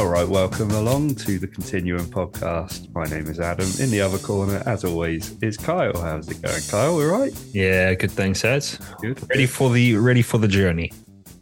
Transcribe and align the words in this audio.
All 0.00 0.08
right, 0.08 0.26
welcome 0.26 0.70
along 0.70 1.16
to 1.16 1.38
the 1.38 1.46
Continuum 1.46 2.06
podcast. 2.06 2.90
My 2.94 3.04
name 3.04 3.26
is 3.26 3.38
Adam. 3.38 3.68
In 3.78 3.90
the 3.90 4.00
other 4.00 4.16
corner, 4.16 4.62
as 4.64 4.82
always, 4.82 5.36
is 5.42 5.58
Kyle. 5.58 6.00
How's 6.00 6.26
it 6.30 6.40
going, 6.40 6.62
Kyle? 6.70 6.94
All 6.94 7.04
right? 7.04 7.38
Yeah, 7.52 7.92
good. 7.92 8.10
Thanks, 8.10 8.42
Ed. 8.42 8.66
Good. 9.02 9.20
Ready 9.28 9.44
for 9.44 9.70
the 9.70 9.96
ready 9.96 10.22
for 10.22 10.38
the 10.38 10.48
journey. 10.48 10.90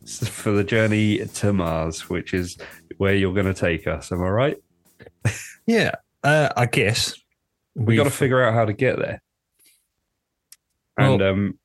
For 0.04 0.50
the 0.50 0.64
journey 0.64 1.24
to 1.24 1.52
Mars, 1.52 2.10
which 2.10 2.34
is 2.34 2.58
where 2.96 3.14
you're 3.14 3.32
going 3.32 3.46
to 3.46 3.54
take 3.54 3.86
us. 3.86 4.10
Am 4.10 4.20
I 4.24 4.28
right? 4.28 4.56
Yeah, 5.68 5.92
uh, 6.24 6.48
I 6.56 6.66
guess 6.66 7.14
We 7.76 7.94
got 7.94 8.04
to 8.04 8.10
figure 8.10 8.42
out 8.42 8.54
how 8.54 8.64
to 8.64 8.72
get 8.72 8.98
there. 8.98 9.22
And 10.98 11.22
um, 11.22 11.58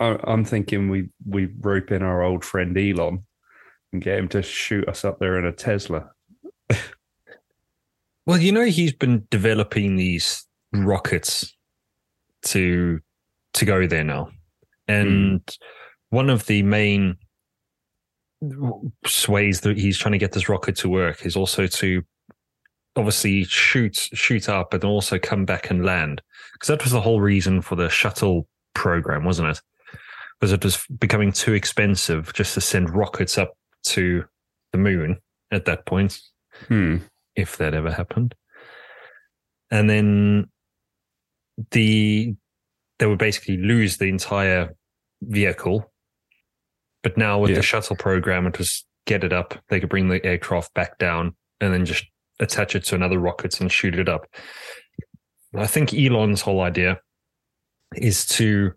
I, 0.00 0.18
I'm 0.24 0.44
thinking 0.44 0.90
we 0.90 1.10
we 1.24 1.46
rope 1.60 1.92
in 1.92 2.02
our 2.02 2.24
old 2.24 2.44
friend 2.44 2.76
Elon 2.76 3.24
and 3.92 4.02
get 4.02 4.18
him 4.18 4.26
to 4.30 4.42
shoot 4.42 4.88
us 4.88 5.04
up 5.04 5.20
there 5.20 5.38
in 5.38 5.46
a 5.46 5.52
Tesla. 5.52 6.10
Well, 8.26 8.38
you 8.38 8.52
know, 8.52 8.66
he's 8.66 8.92
been 8.92 9.26
developing 9.30 9.96
these 9.96 10.46
rockets 10.72 11.56
to 12.42 13.00
to 13.54 13.64
go 13.64 13.86
there 13.86 14.04
now, 14.04 14.30
and 14.86 15.42
one 16.10 16.30
of 16.30 16.46
the 16.46 16.62
main 16.62 17.16
ways 19.28 19.60
that 19.62 19.76
he's 19.76 19.98
trying 19.98 20.12
to 20.12 20.18
get 20.18 20.32
this 20.32 20.48
rocket 20.48 20.76
to 20.76 20.88
work 20.88 21.26
is 21.26 21.36
also 21.36 21.66
to 21.66 22.02
obviously 22.96 23.44
shoot 23.44 23.96
shoot 23.96 24.48
up, 24.48 24.70
but 24.70 24.80
then 24.80 24.90
also 24.90 25.18
come 25.18 25.44
back 25.44 25.70
and 25.70 25.84
land. 25.84 26.22
Because 26.52 26.68
that 26.68 26.82
was 26.82 26.92
the 26.92 27.00
whole 27.00 27.20
reason 27.20 27.62
for 27.62 27.74
the 27.74 27.88
shuttle 27.88 28.46
program, 28.74 29.24
wasn't 29.24 29.48
it? 29.48 29.60
Because 30.38 30.52
it 30.52 30.62
was 30.62 30.86
becoming 30.98 31.32
too 31.32 31.52
expensive 31.52 32.32
just 32.32 32.54
to 32.54 32.60
send 32.60 32.94
rockets 32.94 33.38
up 33.38 33.56
to 33.86 34.24
the 34.72 34.78
moon 34.78 35.18
at 35.50 35.64
that 35.64 35.84
point 35.86 36.20
Hmm. 36.68 36.98
if 37.36 37.56
that 37.58 37.74
ever 37.74 37.90
happened. 37.90 38.34
And 39.70 39.88
then 39.88 40.50
the 41.70 42.34
they 42.98 43.06
would 43.06 43.18
basically 43.18 43.56
lose 43.56 43.96
the 43.96 44.06
entire 44.06 44.74
vehicle. 45.22 45.90
But 47.02 47.16
now 47.16 47.38
with 47.38 47.50
Yeah. 47.50 47.56
the 47.56 47.62
shuttle 47.62 47.96
program, 47.96 48.46
it 48.46 48.58
was 48.58 48.84
get 49.06 49.24
it 49.24 49.32
up. 49.32 49.54
They 49.68 49.80
could 49.80 49.88
bring 49.88 50.08
the 50.08 50.24
aircraft 50.24 50.74
back 50.74 50.98
down 50.98 51.34
and 51.60 51.72
then 51.72 51.86
just 51.86 52.04
attach 52.40 52.74
it 52.74 52.84
to 52.84 52.94
another 52.94 53.18
rocket 53.18 53.58
and 53.60 53.72
shoot 53.72 53.98
it 53.98 54.08
up. 54.08 54.26
I 55.54 55.66
think 55.66 55.94
Elon's 55.94 56.42
whole 56.42 56.60
idea 56.60 57.00
is 57.96 58.26
to 58.26 58.72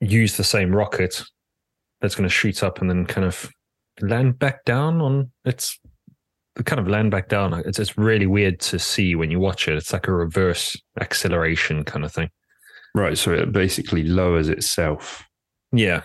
use 0.00 0.36
the 0.36 0.44
same 0.44 0.74
rocket 0.74 1.22
that's 2.00 2.14
going 2.14 2.28
to 2.28 2.34
shoot 2.34 2.62
up 2.62 2.80
and 2.80 2.88
then 2.88 3.06
kind 3.06 3.26
of 3.26 3.50
land 4.00 4.38
back 4.38 4.64
down 4.64 5.00
on 5.00 5.30
its 5.44 5.78
kind 6.64 6.80
of 6.80 6.88
land 6.88 7.10
back 7.10 7.28
down. 7.28 7.54
It's 7.54 7.78
it's 7.78 7.96
really 7.98 8.26
weird 8.26 8.60
to 8.60 8.78
see 8.78 9.14
when 9.14 9.30
you 9.30 9.38
watch 9.40 9.68
it. 9.68 9.74
It's 9.76 9.92
like 9.92 10.08
a 10.08 10.12
reverse 10.12 10.76
acceleration 11.00 11.84
kind 11.84 12.04
of 12.04 12.12
thing. 12.12 12.30
Right. 12.94 13.16
So 13.16 13.32
it 13.32 13.52
basically 13.52 14.02
lowers 14.04 14.48
itself 14.48 15.24
Yeah, 15.72 16.02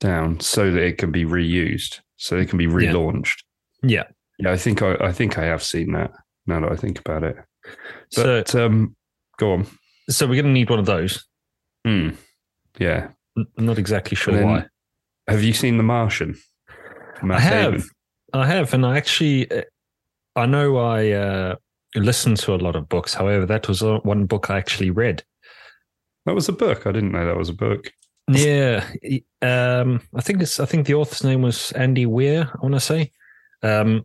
down 0.00 0.40
so 0.40 0.70
that 0.70 0.82
it 0.82 0.98
can 0.98 1.10
be 1.10 1.24
reused, 1.24 2.00
so 2.16 2.36
it 2.36 2.48
can 2.48 2.58
be 2.58 2.66
relaunched. 2.66 3.42
yeah. 3.82 4.04
Yeah, 4.40 4.52
I 4.52 4.56
think 4.56 4.82
I, 4.82 4.94
I 5.00 5.10
think 5.12 5.36
I 5.36 5.44
have 5.46 5.64
seen 5.64 5.92
that. 5.94 6.12
Now 6.46 6.60
that 6.60 6.70
I 6.70 6.76
think 6.76 7.00
about 7.00 7.24
it, 7.24 7.36
So 8.12 8.22
but 8.24 8.54
um, 8.54 8.94
go 9.36 9.52
on. 9.54 9.66
so 10.08 10.26
we're 10.28 10.40
gonna 10.40 10.52
need 10.54 10.70
one 10.70 10.78
of 10.78 10.86
those. 10.86 11.26
Hmm. 11.84 12.10
Yeah. 12.78 13.08
I'm 13.36 13.66
not 13.66 13.78
exactly 13.78 14.14
sure 14.16 14.34
then 14.34 14.44
why. 14.44 14.66
Have 15.28 15.42
you 15.42 15.52
seen 15.52 15.76
The 15.76 15.82
Martian? 15.82 16.36
Matt 17.22 17.38
I 17.38 17.40
have, 17.40 17.72
Damon? 17.72 17.88
I 18.32 18.46
have, 18.46 18.74
and 18.74 18.86
I 18.86 18.96
actually, 18.96 19.50
uh, 19.50 19.62
I 20.38 20.46
know 20.46 20.76
I 20.78 21.10
uh, 21.10 21.56
listened 21.94 22.38
to 22.38 22.54
a 22.54 22.56
lot 22.56 22.76
of 22.76 22.88
books. 22.88 23.14
However, 23.14 23.44
that 23.46 23.68
was 23.68 23.82
one 23.82 24.26
book 24.26 24.50
I 24.50 24.58
actually 24.58 24.90
read. 24.90 25.24
That 26.26 26.34
was 26.34 26.48
a 26.48 26.52
book. 26.52 26.86
I 26.86 26.92
didn't 26.92 27.12
know 27.12 27.26
that 27.26 27.36
was 27.36 27.48
a 27.48 27.54
book. 27.54 27.90
Yeah, 28.30 28.84
um, 29.40 30.02
I 30.14 30.20
think 30.20 30.42
it's. 30.42 30.60
I 30.60 30.66
think 30.66 30.86
the 30.86 30.94
author's 30.94 31.24
name 31.24 31.42
was 31.42 31.72
Andy 31.72 32.04
Weir. 32.04 32.50
I 32.54 32.58
want 32.62 32.74
to 32.74 32.80
say. 32.80 33.10
Um, 33.62 34.04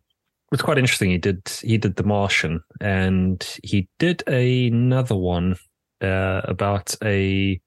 it's 0.53 0.61
quite 0.61 0.77
interesting. 0.77 1.09
He 1.09 1.17
did. 1.17 1.41
He 1.61 1.77
did 1.77 1.97
The 1.97 2.03
Martian, 2.03 2.63
and 2.79 3.45
he 3.63 3.89
did 3.99 4.25
another 4.27 5.15
one 5.15 5.57
uh, 6.01 6.41
about 6.45 6.95
a, 7.03 7.59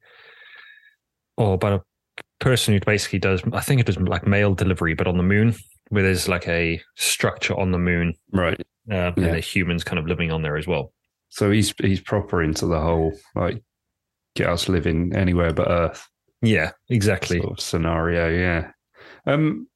or 1.36 1.54
about 1.54 1.72
a 1.74 1.84
person 2.40 2.72
who 2.72 2.80
basically 2.80 3.18
does. 3.18 3.42
I 3.52 3.60
think 3.60 3.80
it 3.80 3.86
was 3.86 3.98
like 3.98 4.26
mail 4.26 4.54
delivery, 4.54 4.94
but 4.94 5.06
on 5.08 5.18
the 5.18 5.22
moon, 5.22 5.54
where 5.88 6.02
there's 6.02 6.28
like 6.28 6.46
a 6.48 6.80
structure 6.96 7.58
on 7.58 7.70
the 7.72 7.78
moon, 7.78 8.14
Right. 8.32 8.60
uh, 8.90 8.94
Yeah. 8.94 9.12
and 9.16 9.34
the 9.34 9.40
humans 9.40 9.84
kind 9.84 9.98
of 9.98 10.06
living 10.06 10.30
on 10.32 10.42
there 10.42 10.56
as 10.56 10.66
well. 10.66 10.92
So 11.28 11.50
he's 11.50 11.74
he's 11.80 12.00
proper 12.00 12.42
into 12.42 12.66
the 12.66 12.80
whole 12.80 13.12
like 13.34 13.62
get 14.34 14.48
us 14.48 14.68
living 14.68 15.14
anywhere 15.14 15.52
but 15.52 15.68
Earth 15.68 16.06
Yeah, 16.42 16.72
exactly. 16.88 17.40
sort 17.40 17.52
of 17.52 17.60
scenario. 17.60 18.28
Yeah. 18.30 18.70
Um, 19.26 19.68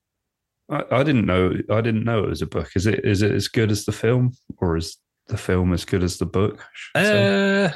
I, 0.68 0.84
I 0.92 1.02
didn't 1.02 1.26
know. 1.26 1.52
I 1.70 1.80
didn't 1.80 2.04
know 2.04 2.22
it 2.24 2.28
was 2.28 2.42
a 2.42 2.46
book. 2.46 2.70
Is 2.76 2.86
it 2.86 3.04
is 3.04 3.22
it 3.22 3.32
as 3.32 3.48
good 3.48 3.70
as 3.72 3.84
the 3.84 3.92
film, 3.92 4.32
or 4.58 4.76
is 4.76 4.96
the 5.26 5.36
film 5.36 5.72
as 5.72 5.84
good 5.84 6.02
as 6.04 6.18
the 6.18 6.26
book? 6.26 6.60
I 6.94 7.02
should 7.02 7.06
say? 7.06 7.64
Uh, 7.64 7.72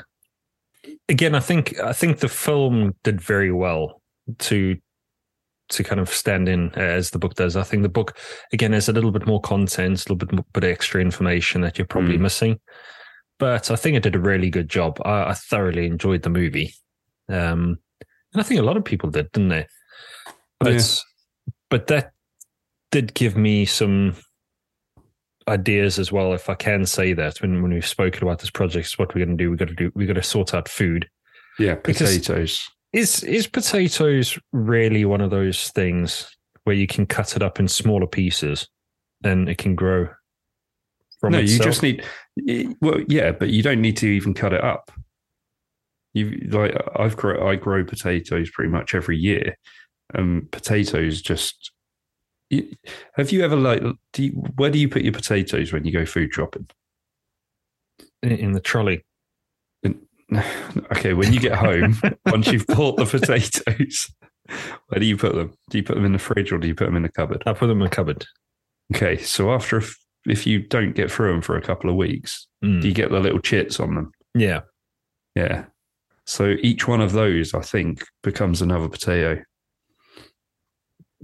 again, 1.08 1.34
I 1.34 1.40
think 1.40 1.78
I 1.80 1.92
think 1.92 2.20
the 2.20 2.28
film 2.28 2.94
did 3.02 3.20
very 3.20 3.50
well 3.50 4.00
to 4.40 4.76
to 5.70 5.82
kind 5.84 6.00
of 6.00 6.08
stand 6.10 6.48
in 6.48 6.70
as 6.74 7.10
the 7.10 7.18
book 7.18 7.34
does. 7.34 7.56
I 7.56 7.62
think 7.62 7.82
the 7.82 7.88
book 7.88 8.16
again 8.52 8.72
has 8.72 8.88
a 8.88 8.92
little 8.92 9.10
bit 9.10 9.26
more 9.26 9.40
content, 9.40 9.98
a 10.00 10.02
little 10.12 10.16
bit 10.16 10.32
more, 10.32 10.44
bit 10.52 10.64
extra 10.64 11.00
information 11.00 11.60
that 11.62 11.78
you're 11.78 11.86
probably 11.86 12.18
Mm. 12.18 12.22
missing. 12.22 12.60
But 13.38 13.70
I 13.70 13.76
think 13.76 13.96
it 13.96 14.02
did 14.02 14.14
a 14.14 14.20
really 14.20 14.50
good 14.50 14.68
job. 14.68 15.00
I, 15.04 15.30
I 15.30 15.34
thoroughly 15.34 15.86
enjoyed 15.86 16.22
the 16.22 16.30
movie, 16.30 16.74
um, 17.28 17.78
and 18.32 18.40
I 18.40 18.42
think 18.42 18.60
a 18.60 18.64
lot 18.64 18.76
of 18.76 18.84
people 18.84 19.10
did, 19.10 19.32
didn't 19.32 19.48
they? 19.48 19.66
But 20.60 21.00
but 21.70 21.86
that 21.88 22.12
did 22.92 23.14
give 23.14 23.36
me 23.36 23.64
some 23.64 24.14
ideas 25.48 25.98
as 25.98 26.12
well, 26.12 26.32
if 26.32 26.48
I 26.48 26.54
can 26.54 26.86
say 26.86 27.12
that. 27.14 27.40
When 27.42 27.60
when 27.62 27.72
we've 27.72 27.86
spoken 27.86 28.22
about 28.22 28.38
this 28.38 28.50
project, 28.50 28.92
what 28.98 29.14
we're 29.14 29.24
going 29.24 29.36
to 29.36 29.42
do. 29.44 29.50
We've 29.50 29.58
got 29.58 29.68
to 29.68 29.74
do. 29.74 29.90
We've 29.94 30.08
got 30.08 30.14
to 30.14 30.22
sort 30.22 30.54
out 30.54 30.68
food. 30.68 31.08
yeah, 31.58 31.74
potatoes. 31.74 32.62
Is 32.94 33.22
is 33.24 33.46
potatoes 33.46 34.38
really 34.52 35.04
one 35.04 35.20
of 35.20 35.30
those 35.30 35.70
things 35.70 36.36
where 36.64 36.76
you 36.76 36.86
can 36.86 37.06
cut 37.06 37.36
it 37.36 37.42
up 37.42 37.60
in 37.60 37.68
smaller 37.68 38.06
pieces 38.06 38.68
and 39.22 39.48
it 39.48 39.58
can 39.58 39.74
grow? 39.74 40.08
From 41.20 41.32
no, 41.32 41.38
you 41.40 41.58
just 41.58 41.82
need. 41.82 42.04
Well, 42.80 43.00
yeah, 43.08 43.32
but 43.32 43.50
you 43.50 43.62
don't 43.62 43.80
need 43.80 43.96
to 43.98 44.06
even 44.06 44.32
cut 44.32 44.52
it 44.52 44.62
up. 44.62 44.90
You 46.12 46.48
like 46.50 46.76
I've 46.96 47.16
grow 47.16 47.48
I 47.48 47.56
grow 47.56 47.84
potatoes 47.84 48.50
pretty 48.50 48.70
much 48.70 48.94
every 48.94 49.18
year. 49.18 49.56
Um, 50.14 50.48
potatoes 50.52 51.20
just. 51.20 51.72
Have 53.14 53.32
you 53.32 53.44
ever 53.44 53.56
like? 53.56 53.82
Do 54.12 54.24
you, 54.24 54.30
where 54.56 54.70
do 54.70 54.78
you 54.78 54.88
put 54.88 55.02
your 55.02 55.12
potatoes 55.12 55.72
when 55.72 55.84
you 55.84 55.92
go 55.92 56.06
food 56.06 56.32
shopping? 56.32 56.68
in, 58.24 58.32
in 58.32 58.52
the 58.52 58.60
trolley. 58.60 59.04
Okay, 60.92 61.12
when 61.14 61.32
you 61.32 61.40
get 61.40 61.54
home, 61.54 61.96
once 62.26 62.48
you've 62.48 62.66
bought 62.66 62.96
the 62.96 63.04
potatoes, 63.06 64.10
where 64.88 64.98
do 65.00 65.06
you 65.06 65.16
put 65.16 65.34
them? 65.34 65.52
Do 65.70 65.78
you 65.78 65.84
put 65.84 65.94
them 65.96 66.04
in 66.04 66.12
the 66.12 66.18
fridge 66.18 66.52
or 66.52 66.58
do 66.58 66.66
you 66.68 66.74
put 66.74 66.86
them 66.86 66.96
in 66.96 67.02
the 67.02 67.08
cupboard? 67.08 67.42
I 67.46 67.52
put 67.52 67.66
them 67.68 67.80
in 67.80 67.84
the 67.88 67.94
cupboard. 67.94 68.24
Okay, 68.94 69.16
so 69.18 69.52
after 69.52 69.78
if, 69.78 69.96
if 70.26 70.46
you 70.46 70.60
don't 70.60 70.94
get 70.94 71.10
through 71.10 71.32
them 71.32 71.42
for 71.42 71.56
a 71.56 71.62
couple 71.62 71.88
of 71.90 71.96
weeks, 71.96 72.46
Mm, 72.64 72.80
do 72.80 72.88
you 72.88 72.94
get 72.94 73.10
the 73.10 73.20
little 73.20 73.40
chits 73.40 73.78
on 73.78 73.94
them? 73.94 74.12
Yeah, 74.34 74.60
Yeah. 75.34 75.66
So 76.26 76.56
each 76.62 76.88
one 76.88 77.02
of 77.02 77.12
those, 77.12 77.52
I 77.52 77.60
think, 77.60 78.04
becomes 78.22 78.62
another 78.62 78.88
potato. 78.88 79.42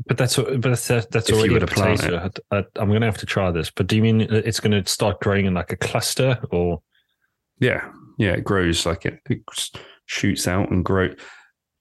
but 0.07 0.19
that's 0.19 0.37
but 0.37 0.61
that's 0.63 0.87
that's 0.89 1.29
If 1.29 1.35
already 1.35 1.57
a 1.57 1.61
potato. 1.67 2.31
I, 2.51 2.65
I'm 2.77 2.89
going 2.89 3.01
to 3.01 3.07
have 3.07 3.19
to 3.19 3.27
try 3.27 3.51
this. 3.51 3.71
But 3.71 3.87
do 3.87 3.97
you 3.97 4.03
mean 4.03 4.21
it's 4.21 4.61
going 4.61 4.83
to 4.83 4.89
start 4.91 5.21
growing 5.21 5.47
in 5.47 5.55
like 5.55 5.73
a 5.73 5.77
cluster 5.77 6.39
or? 6.51 6.83
Yeah, 7.61 7.91
yeah, 8.19 8.33
it 8.33 8.45
grows 8.45 8.87
like 8.87 9.07
it, 9.07 9.21
it 9.29 9.41
shoots 10.07 10.49
out 10.49 10.71
and 10.71 10.85
grow. 10.85 11.11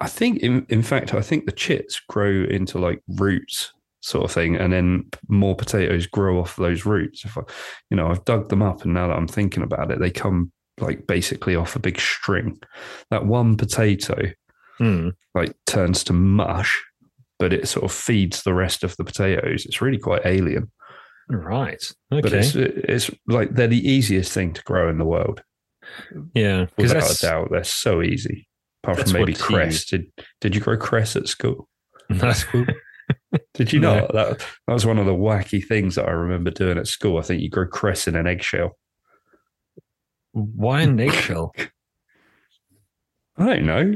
I 0.02 0.08
think, 0.08 0.40
in, 0.40 0.66
in 0.70 0.81
fact, 0.81 1.14
I 1.14 1.22
think 1.22 1.46
the 1.46 1.52
chits 1.52 2.00
grow 2.08 2.30
into 2.50 2.78
like 2.78 3.02
roots, 3.08 3.74
sort 4.02 4.24
of 4.26 4.31
thing, 4.31 4.56
and 4.56 4.72
then 4.72 5.10
more 5.28 5.56
potatoes 5.56 6.06
grow 6.08 6.40
off 6.40 6.56
those 6.56 6.86
roots. 6.86 7.26
If 7.26 7.38
I, 7.38 7.42
you 7.90 7.98
know, 7.98 8.08
I've 8.10 8.24
dug 8.26 8.50
them 8.50 8.62
up, 8.62 8.84
and 8.84 8.94
now 8.94 9.08
that 9.08 9.18
I'm 9.18 9.28
thinking 9.28 9.64
about 9.64 9.92
it, 9.92 10.00
they 10.00 10.12
come 10.12 10.52
like 10.80 11.06
basically 11.08 11.56
off 11.56 11.76
a 11.76 11.80
big 11.80 12.00
string. 12.00 12.58
That 13.10 13.26
one 13.26 13.58
potato 13.58 14.31
Hmm. 14.78 15.10
like 15.36 15.54
turns 15.66 16.06
to 16.06 16.14
mush, 16.14 16.81
but 17.38 17.52
it 17.52 17.68
sort 17.68 17.84
of 17.84 17.92
feeds 17.92 18.44
the 18.44 18.54
rest 18.54 18.86
of 18.86 18.96
the 18.96 19.04
potatoes. 19.04 19.66
It's 19.66 19.81
really 19.81 19.98
quite 19.98 20.22
alien. 20.26 20.72
Right. 21.28 21.84
But 22.10 22.28
Okay. 22.28 22.40
it's 22.40 22.56
it's 22.56 23.12
like 23.28 23.54
they're 23.54 23.68
the 23.68 23.86
easiest 23.86 24.31
thing 24.31 24.54
to 24.54 24.64
grow 24.64 24.90
in 24.90 24.98
the 24.98 25.04
world. 25.06 25.44
Yeah. 26.33 26.65
Because 26.75 26.94
Without 26.94 27.12
a 27.12 27.18
doubt, 27.21 27.47
they're 27.51 27.63
so 27.63 28.01
easy. 28.01 28.47
Apart 28.83 29.00
from 29.01 29.13
maybe 29.13 29.33
cress. 29.33 29.86
Did 29.86 30.12
did 30.41 30.56
you 30.56 30.62
grow 30.62 30.77
cress 30.77 31.15
at 31.15 31.27
school? 31.27 31.68
that's 32.09 32.44
cool. 32.45 32.65
Did 33.53 33.74
you 33.74 33.80
No. 33.80 34.00
not? 34.00 34.13
That 34.13 34.39
that 34.68 34.74
was 34.74 34.86
one 34.86 34.97
of 35.00 35.06
the 35.06 35.13
wacky 35.13 35.63
things 35.65 35.95
that 35.95 36.07
I 36.07 36.12
remember 36.12 36.51
doing 36.51 36.77
at 36.77 36.88
school. 36.88 37.18
I 37.18 37.21
think 37.24 37.41
you 37.41 37.50
grow 37.50 37.68
cress 37.68 38.07
in 38.07 38.15
an 38.15 38.27
eggshell. 38.27 38.77
Why 40.31 40.81
an 40.81 41.00
eggshell? 41.00 41.53
I 43.38 43.45
don't 43.56 43.65
know. 43.65 43.95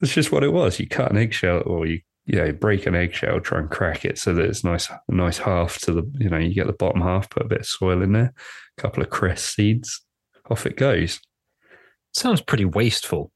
It's 0.00 0.12
just 0.14 0.32
what 0.32 0.42
it 0.44 0.52
was. 0.52 0.80
You 0.80 0.88
cut 0.88 1.10
an 1.10 1.16
eggshell, 1.18 1.62
or 1.64 1.86
you 1.86 2.00
you 2.26 2.36
know 2.36 2.52
break 2.52 2.86
an 2.86 2.94
eggshell, 2.94 3.40
try 3.40 3.58
and 3.60 3.70
crack 3.70 4.04
it 4.04 4.18
so 4.18 4.34
that 4.34 4.44
it's 4.44 4.64
nice, 4.64 4.88
nice 5.08 5.38
half 5.38 5.78
to 5.80 5.92
the 5.92 6.10
you 6.18 6.28
know 6.28 6.38
you 6.38 6.54
get 6.54 6.66
the 6.66 6.72
bottom 6.72 7.00
half. 7.00 7.30
Put 7.30 7.44
a 7.44 7.48
bit 7.48 7.60
of 7.60 7.66
soil 7.66 8.02
in 8.02 8.12
there, 8.12 8.32
a 8.78 8.80
couple 8.82 9.02
of 9.02 9.10
cress 9.10 9.44
seeds, 9.44 10.03
off 10.50 10.66
it 10.66 10.76
goes. 10.76 11.20
Sounds 12.12 12.40
pretty 12.40 12.64
wasteful. 12.64 13.30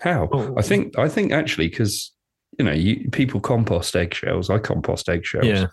How? 0.00 0.28
Oh. 0.32 0.54
I 0.56 0.62
think 0.62 0.98
I 0.98 1.08
think 1.08 1.32
actually 1.32 1.68
because 1.68 2.12
you 2.58 2.64
know 2.64 2.72
you, 2.72 3.08
people 3.10 3.40
compost 3.40 3.94
eggshells. 3.96 4.50
I 4.50 4.58
compost 4.58 5.08
eggshells. 5.08 5.46
Yeah. 5.46 5.66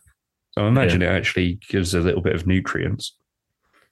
So 0.52 0.66
I 0.66 0.68
imagine 0.68 1.02
it 1.02 1.08
actually 1.08 1.60
gives 1.70 1.94
a 1.94 2.00
little 2.00 2.22
bit 2.22 2.36
of 2.36 2.48
nutrients. 2.48 3.16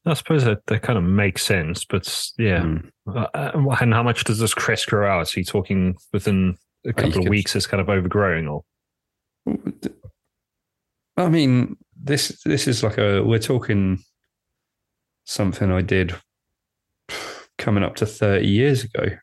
I 0.06 0.14
suppose 0.16 0.44
that, 0.44 0.66
that 0.68 0.82
kind 0.82 0.98
of 0.98 1.04
makes 1.04 1.46
sense, 1.46 1.86
but 1.86 2.06
yeah. 2.38 2.62
Mm. 2.62 2.90
Uh, 3.08 3.76
and 3.82 3.94
how 3.94 4.04
much 4.04 4.26
does 4.26 4.40
this 4.40 4.54
cress 4.54 4.86
grow 4.86 5.10
out? 5.10 5.30
So 5.30 5.40
you're 5.40 5.46
talking 5.46 5.96
within 6.12 6.58
a 6.86 6.94
couple 6.94 7.22
of 7.22 7.30
weeks, 7.30 7.56
it's 7.56 7.68
kind 7.68 7.80
of 7.80 7.90
overgrowing, 7.90 8.48
or 8.48 8.64
I 11.18 11.30
mean, 11.30 11.78
this 12.02 12.42
this 12.44 12.68
is 12.68 12.84
like 12.84 12.98
a 12.98 13.24
we're 13.24 13.40
talking 13.40 14.04
something 15.26 15.72
I 15.72 15.82
did 15.82 16.16
coming 17.58 17.84
up 17.84 17.96
to 17.98 18.06
thirty 18.06 18.48
years 18.48 18.84
ago. 18.84 19.18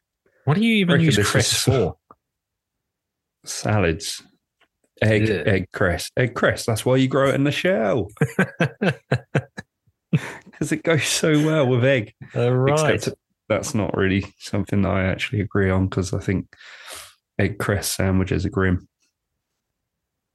what 0.44 0.54
do 0.54 0.64
you 0.64 0.74
even 0.76 1.00
use 1.00 1.18
is- 1.18 1.62
for? 1.62 1.96
Salads, 3.44 4.22
egg 5.02 5.28
Yeah. 5.28 5.42
egg 5.46 5.66
cress, 5.72 6.10
egg 6.16 6.34
cress. 6.34 6.66
That's 6.66 6.84
why 6.84 6.96
you 6.96 7.08
grow 7.08 7.28
it 7.30 7.34
in 7.34 7.44
the 7.44 7.50
shell 7.52 8.08
because 10.12 10.72
it 10.72 10.82
goes 10.82 11.04
so 11.04 11.32
well 11.44 11.66
with 11.66 11.84
egg. 11.84 12.12
Uh, 12.36 12.50
right. 12.50 12.94
Except 12.96 13.16
that's 13.48 13.74
not 13.74 13.96
really 13.96 14.24
something 14.38 14.82
that 14.82 14.90
I 14.90 15.04
actually 15.04 15.40
agree 15.40 15.70
on 15.70 15.86
because 15.88 16.12
I 16.12 16.18
think 16.20 16.46
egg 17.38 17.58
cress 17.58 17.90
sandwiches 17.90 18.44
are 18.46 18.50
grim. 18.50 18.86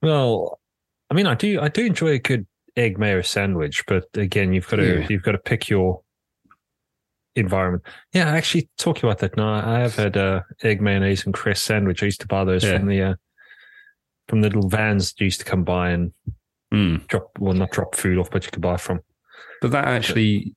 Well, 0.01 0.59
I 1.09 1.13
mean, 1.13 1.27
I 1.27 1.35
do, 1.35 1.59
I 1.61 1.67
do 1.69 1.85
enjoy 1.85 2.09
a 2.09 2.19
good 2.19 2.45
egg 2.77 2.97
mayo 2.97 3.21
sandwich, 3.21 3.83
but 3.87 4.05
again, 4.15 4.53
you've 4.53 4.67
got 4.67 4.77
to, 4.77 4.99
Yeah. 5.01 5.07
you've 5.09 5.23
got 5.23 5.31
to 5.33 5.37
pick 5.37 5.69
your 5.69 6.01
environment. 7.35 7.83
Yeah, 8.13 8.29
actually, 8.29 8.69
talking 8.77 9.05
about 9.07 9.19
that, 9.19 9.37
no, 9.37 9.47
I 9.47 9.79
have 9.79 9.95
had 9.95 10.17
uh, 10.17 10.41
egg 10.63 10.81
mayonnaise 10.81 11.25
and 11.25 11.33
cress 11.33 11.61
sandwich. 11.61 12.01
I 12.01 12.07
used 12.07 12.21
to 12.21 12.27
buy 12.27 12.43
those 12.43 12.63
Yeah. 12.63 12.77
from 12.77 12.87
the 12.87 13.01
uh, 13.01 13.15
from 14.27 14.41
the 14.41 14.47
little 14.49 14.67
vans 14.69 15.13
that 15.13 15.23
used 15.23 15.39
to 15.39 15.45
come 15.45 15.63
by 15.63 15.91
and 15.91 16.11
Mm. 16.73 17.07
drop, 17.07 17.29
well, 17.39 17.53
not 17.53 17.69
drop 17.71 17.95
food 17.95 18.17
off, 18.17 18.31
but 18.31 18.43
you 18.43 18.51
could 18.51 18.61
buy 18.61 18.75
from. 18.75 18.99
But 19.61 19.71
that 19.71 19.85
actually, 19.87 20.55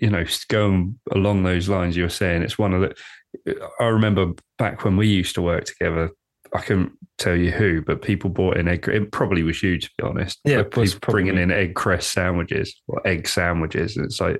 you 0.00 0.08
know, 0.10 0.24
going 0.48 0.98
along 1.12 1.42
those 1.42 1.68
lines, 1.68 1.94
you 1.96 2.04
were 2.04 2.08
saying 2.08 2.42
it's 2.42 2.58
one 2.58 2.72
of 2.72 2.80
the. 2.80 3.62
I 3.78 3.84
remember 3.84 4.32
back 4.58 4.82
when 4.84 4.96
we 4.96 5.06
used 5.08 5.34
to 5.34 5.42
work 5.42 5.64
together. 5.66 6.10
I 6.54 6.60
couldn't 6.60 6.92
tell 7.18 7.36
you 7.36 7.50
who, 7.50 7.82
but 7.82 8.02
people 8.02 8.30
bought 8.30 8.56
in 8.56 8.68
egg. 8.68 8.86
It 8.88 9.10
probably 9.12 9.42
was 9.42 9.62
you, 9.62 9.78
to 9.78 9.90
be 9.96 10.04
honest. 10.04 10.40
Yeah, 10.44 10.62
but 10.62 10.78
it 10.78 10.80
was 10.80 10.94
people 10.94 11.12
bringing 11.12 11.38
in 11.38 11.50
egg 11.50 11.74
cress 11.74 12.06
sandwiches 12.06 12.80
or 12.88 13.06
egg 13.06 13.26
sandwiches. 13.26 13.96
And 13.96 14.04
it's 14.04 14.20
like 14.20 14.38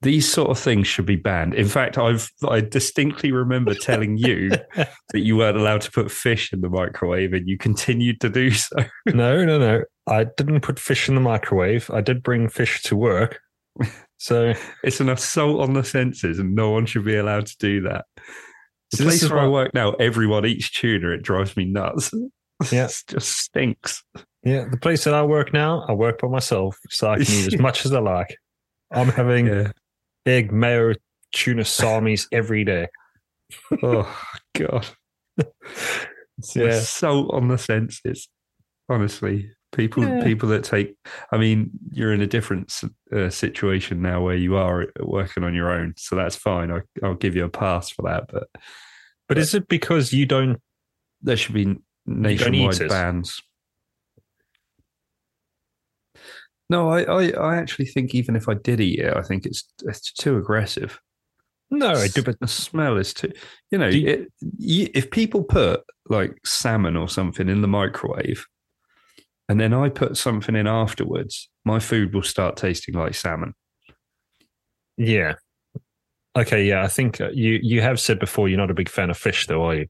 these 0.00 0.30
sort 0.30 0.50
of 0.50 0.58
things 0.58 0.86
should 0.86 1.06
be 1.06 1.16
banned. 1.16 1.54
In 1.54 1.66
fact, 1.66 1.98
I've 1.98 2.30
I 2.48 2.60
distinctly 2.60 3.32
remember 3.32 3.74
telling 3.74 4.16
you 4.16 4.50
that 4.76 4.88
you 5.20 5.36
weren't 5.36 5.58
allowed 5.58 5.80
to 5.82 5.90
put 5.90 6.10
fish 6.10 6.52
in 6.52 6.60
the 6.60 6.70
microwave, 6.70 7.32
and 7.32 7.48
you 7.48 7.58
continued 7.58 8.20
to 8.20 8.28
do 8.28 8.50
so. 8.50 8.76
no, 9.06 9.44
no, 9.44 9.58
no. 9.58 9.82
I 10.06 10.24
didn't 10.36 10.60
put 10.60 10.78
fish 10.78 11.08
in 11.08 11.14
the 11.14 11.20
microwave. 11.20 11.90
I 11.90 12.00
did 12.00 12.22
bring 12.22 12.48
fish 12.48 12.82
to 12.82 12.96
work. 12.96 13.40
So 14.20 14.52
It's 14.82 14.98
an 14.98 15.10
assault 15.10 15.60
on 15.60 15.74
the 15.74 15.84
senses, 15.84 16.40
and 16.40 16.52
no 16.52 16.70
one 16.70 16.86
should 16.86 17.04
be 17.04 17.14
allowed 17.14 17.46
to 17.46 17.56
do 17.60 17.82
that. 17.82 18.04
The 18.92 18.96
So 18.98 19.04
place 19.04 19.28
where 19.30 19.38
I 19.40 19.48
work 19.48 19.74
now, 19.74 19.92
everyone 19.94 20.46
eats 20.46 20.70
tuna. 20.70 21.10
It 21.10 21.22
drives 21.22 21.56
me 21.56 21.64
nuts. 21.64 22.10
Yeah. 22.72 22.86
it 22.86 23.02
just 23.06 23.38
stinks. 23.38 24.02
Yeah, 24.42 24.64
the 24.68 24.78
place 24.78 25.04
that 25.04 25.14
I 25.14 25.22
work 25.22 25.52
now, 25.52 25.84
I 25.88 25.92
work 25.92 26.20
by 26.20 26.26
myself, 26.26 26.76
so 26.90 27.08
I 27.08 27.16
can 27.18 27.26
eat 27.32 27.52
as 27.54 27.58
much 27.60 27.84
as 27.86 27.92
I 27.92 28.00
like. 28.00 28.36
I'm 28.90 29.06
having 29.10 29.46
Yeah. 29.46 29.70
egg, 30.26 30.50
mayo, 30.50 30.94
tuna 31.32 31.64
salmis 31.64 32.26
every 32.32 32.64
day. 32.64 32.88
Oh 33.82 34.12
God. 34.56 34.86
It's 36.38 36.56
Yeah. 36.56 36.64
assault 36.66 37.30
on 37.32 37.46
the 37.48 37.58
senses. 37.58 38.28
Honestly, 38.88 39.52
people 39.72 40.02
Yeah. 40.04 40.22
people 40.24 40.48
that 40.50 40.64
take. 40.64 40.96
I 41.32 41.36
mean, 41.38 41.70
you're 41.92 42.12
in 42.12 42.20
a 42.20 42.26
different 42.26 42.72
uh, 43.12 43.30
situation 43.30 44.00
now 44.02 44.22
where 44.22 44.36
you 44.36 44.56
are 44.56 44.86
working 45.00 45.44
on 45.44 45.54
your 45.54 45.70
own, 45.70 45.94
so 45.96 46.16
that's 46.16 46.36
fine. 46.36 46.70
I, 46.70 46.80
I'll 47.02 47.14
give 47.14 47.36
you 47.36 47.44
a 47.44 47.48
pass 47.50 47.90
for 47.90 48.02
that. 48.02 48.24
But 48.32 48.48
But 49.28 49.38
is 49.38 49.54
it 49.54 49.68
because 49.68 50.12
you 50.12 50.26
don't? 50.26 50.60
there 51.20 51.36
should 51.36 51.54
be 51.54 51.76
nationwide 52.06 52.78
bans. 52.88 53.42
No, 56.70 56.90
I, 56.90 57.02
I, 57.02 57.30
I 57.30 57.56
actually 57.56 57.86
think 57.86 58.14
even 58.14 58.36
if 58.36 58.48
I 58.48 58.54
did 58.54 58.80
eat 58.80 59.00
it, 59.00 59.16
I 59.16 59.22
think 59.22 59.46
it's 59.46 59.64
it's 59.84 60.12
too 60.12 60.36
aggressive. 60.36 61.00
No, 61.70 61.92
I 61.92 62.08
do. 62.08 62.22
But 62.22 62.40
the 62.40 62.48
smell 62.48 62.96
is 62.98 63.12
too. 63.14 63.32
You 63.70 63.78
know, 63.78 63.88
you- 63.88 64.06
it, 64.06 64.32
you, 64.58 64.88
if 64.94 65.10
people 65.10 65.44
put 65.44 65.82
like 66.08 66.38
salmon 66.44 66.96
or 66.96 67.08
something 67.08 67.48
in 67.48 67.62
the 67.62 67.68
microwave, 67.68 68.46
and 69.48 69.58
then 69.60 69.72
I 69.72 69.88
put 69.88 70.16
something 70.16 70.54
in 70.54 70.66
afterwards, 70.66 71.48
my 71.64 71.78
food 71.78 72.14
will 72.14 72.22
start 72.22 72.56
tasting 72.56 72.94
like 72.94 73.14
salmon. 73.14 73.54
yeah. 74.96 75.34
Okay, 76.36 76.64
yeah. 76.66 76.84
I 76.84 76.88
think 76.88 77.20
uh, 77.20 77.30
you 77.32 77.58
you 77.62 77.80
have 77.82 77.98
said 77.98 78.20
before 78.20 78.48
you're 78.48 78.58
not 78.58 78.70
a 78.70 78.74
big 78.74 78.88
fan 78.88 79.10
of 79.10 79.16
fish, 79.16 79.46
though, 79.46 79.64
are 79.64 79.74
you? 79.74 79.86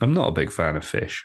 I'm 0.00 0.12
not 0.12 0.28
a 0.28 0.32
big 0.32 0.52
fan 0.52 0.76
of 0.76 0.84
fish. 0.84 1.24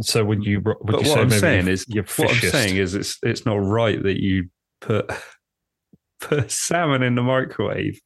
So 0.00 0.24
would 0.24 0.44
you? 0.44 0.60
Would 0.60 0.76
but 0.82 1.02
you 1.04 1.10
what 1.10 1.16
say 1.16 1.20
I'm 1.20 1.30
saying 1.30 1.68
is, 1.68 1.84
what 1.88 2.30
I'm 2.30 2.50
saying 2.50 2.76
is, 2.76 2.94
it's 2.94 3.18
it's 3.22 3.44
not 3.44 3.56
right 3.56 4.02
that 4.02 4.22
you 4.22 4.48
put 4.80 5.10
put 6.20 6.50
salmon 6.50 7.02
in 7.02 7.16
the 7.16 7.22
microwave 7.22 8.00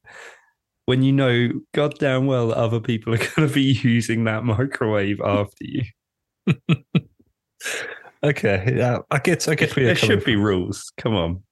when 0.86 1.02
you 1.02 1.12
know 1.12 1.48
goddamn 1.74 2.26
well 2.26 2.48
that 2.48 2.56
other 2.56 2.80
people 2.80 3.14
are 3.14 3.18
going 3.36 3.48
to 3.48 3.54
be 3.54 3.78
using 3.82 4.24
that 4.24 4.44
microwave 4.44 5.20
after 5.20 5.64
you. 5.64 5.82
Okay, 8.24 8.74
yeah, 8.76 8.98
I 9.10 9.18
get, 9.18 9.48
I 9.48 9.54
get 9.54 9.74
where 9.74 9.86
There 9.86 9.96
should 9.96 10.24
be 10.24 10.36
rules. 10.36 10.92
Come 10.96 11.14
on. 11.14 11.42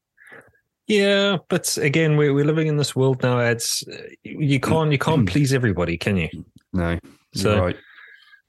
Yeah, 0.87 1.39
but 1.49 1.77
again, 1.79 2.17
we're 2.17 2.35
we're 2.35 2.45
living 2.45 2.67
in 2.67 2.77
this 2.77 2.97
world 2.97 3.23
now. 3.23 3.39
It's 3.39 3.85
you 4.25 4.59
mm, 4.59 4.63
can't 4.63 4.91
you 4.91 4.99
can't 4.99 5.23
mm. 5.23 5.29
please 5.29 5.53
everybody, 5.53 5.97
can 5.97 6.17
you? 6.17 6.29
No, 6.73 6.99
So, 7.33 7.61
right. 7.61 7.77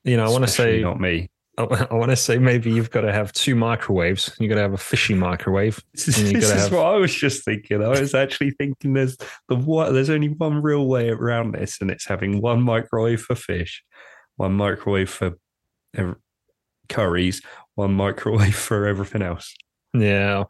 You 0.04 0.18
know, 0.18 0.26
I 0.26 0.30
want 0.30 0.46
to 0.46 0.52
say 0.52 0.82
not 0.82 1.00
me. 1.00 1.30
I, 1.58 1.94
want 1.94 2.10
to 2.10 2.16
say 2.16 2.40
maybe 2.40 2.72
you've 2.72 2.90
got 2.90 3.02
to 3.02 3.14
have 3.14 3.32
two 3.34 3.56
microwaves. 3.56 4.36
You've 4.40 4.50
got 4.50 4.56
to 4.56 4.62
have 4.62 4.74
a 4.74 4.78
fishy 4.78 5.14
microwave. 5.14 5.84
This 5.94 6.08
is, 6.08 6.34
this 6.34 6.46
is 6.46 6.52
have- 6.52 6.72
what 6.72 6.86
I 6.86 6.96
was 6.96 7.14
just 7.14 7.46
thinking. 7.46 7.84
I 7.84 7.90
was 7.90 8.16
actually 8.16 8.52
thinking 8.52 8.94
there's 8.94 9.18
the 9.48 9.56
what 9.56 9.92
there's 9.94 10.10
only 10.10 10.30
one 10.30 10.62
real 10.64 10.88
way 10.88 11.10
around 11.10 11.52
this, 11.52 11.80
and 11.80 11.92
it's 11.92 12.06
having 12.06 12.42
one 12.42 12.62
microwave 12.64 13.22
for 13.22 13.36
fish, 13.36 13.84
one 14.38 14.54
microwave 14.54 15.12
for 15.12 15.38
ev- 15.96 16.16
curries, 16.90 17.42
one 17.76 17.94
microwave 17.94 18.56
for 18.68 18.86
everything 18.88 19.22
else. 19.22 19.54
Yeah, 19.94 20.46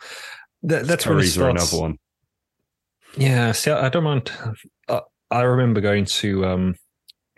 that, 0.63 0.85
that's 0.85 1.05
when 1.07 1.19
it 1.19 1.23
starts. 1.27 1.71
another 1.73 1.81
one. 1.81 1.97
Yeah, 3.17 3.51
see, 3.51 3.71
I 3.71 3.87
I 3.87 3.89
don't 3.89 4.03
mind. 4.03 4.31
I, 4.87 5.01
I 5.29 5.41
remember 5.41 5.81
going 5.81 6.05
to 6.05 6.45
um 6.45 6.75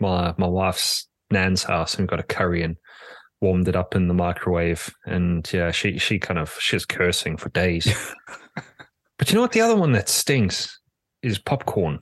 my 0.00 0.34
my 0.38 0.46
wife's 0.46 1.08
nan's 1.30 1.62
house 1.64 1.94
and 1.98 2.06
got 2.08 2.20
a 2.20 2.24
curry 2.24 2.62
and 2.62 2.76
warmed 3.40 3.68
it 3.68 3.76
up 3.76 3.94
in 3.96 4.08
the 4.08 4.14
microwave, 4.14 4.94
and 5.06 5.50
yeah, 5.52 5.70
she 5.70 5.98
she 5.98 6.18
kind 6.18 6.38
of 6.38 6.54
she's 6.60 6.84
cursing 6.86 7.36
for 7.36 7.48
days. 7.50 7.86
but 9.18 9.28
you 9.30 9.34
know 9.34 9.40
what? 9.42 9.52
The 9.52 9.60
other 9.62 9.76
one 9.76 9.92
that 9.92 10.08
stinks 10.08 10.78
is 11.22 11.38
popcorn. 11.38 11.98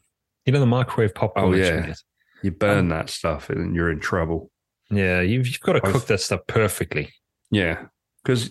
You 0.47 0.53
know 0.53 0.61
the 0.61 0.67
microwave 0.67 1.15
popcorn. 1.15 1.47
Oh, 1.47 1.53
that 1.53 1.59
you 1.59 1.65
yeah. 1.89 1.95
You 2.43 2.51
burn 2.51 2.79
Um, 2.79 2.89
that 2.89 3.09
stuff, 3.09 3.49
and 3.51 3.75
you're 3.75 3.91
in 3.91 4.01
trouble. 4.01 4.51
yeah. 4.91 5.21
You've 5.21 5.47
you've 5.47 5.61
got 5.61 5.75
to 5.75 5.81
I've- 5.85 5.93
cook 5.93 6.07
that 6.07 6.21
stuff 6.21 6.41
perfectly. 6.49 7.11
Yeah, 7.53 7.85
because 8.25 8.51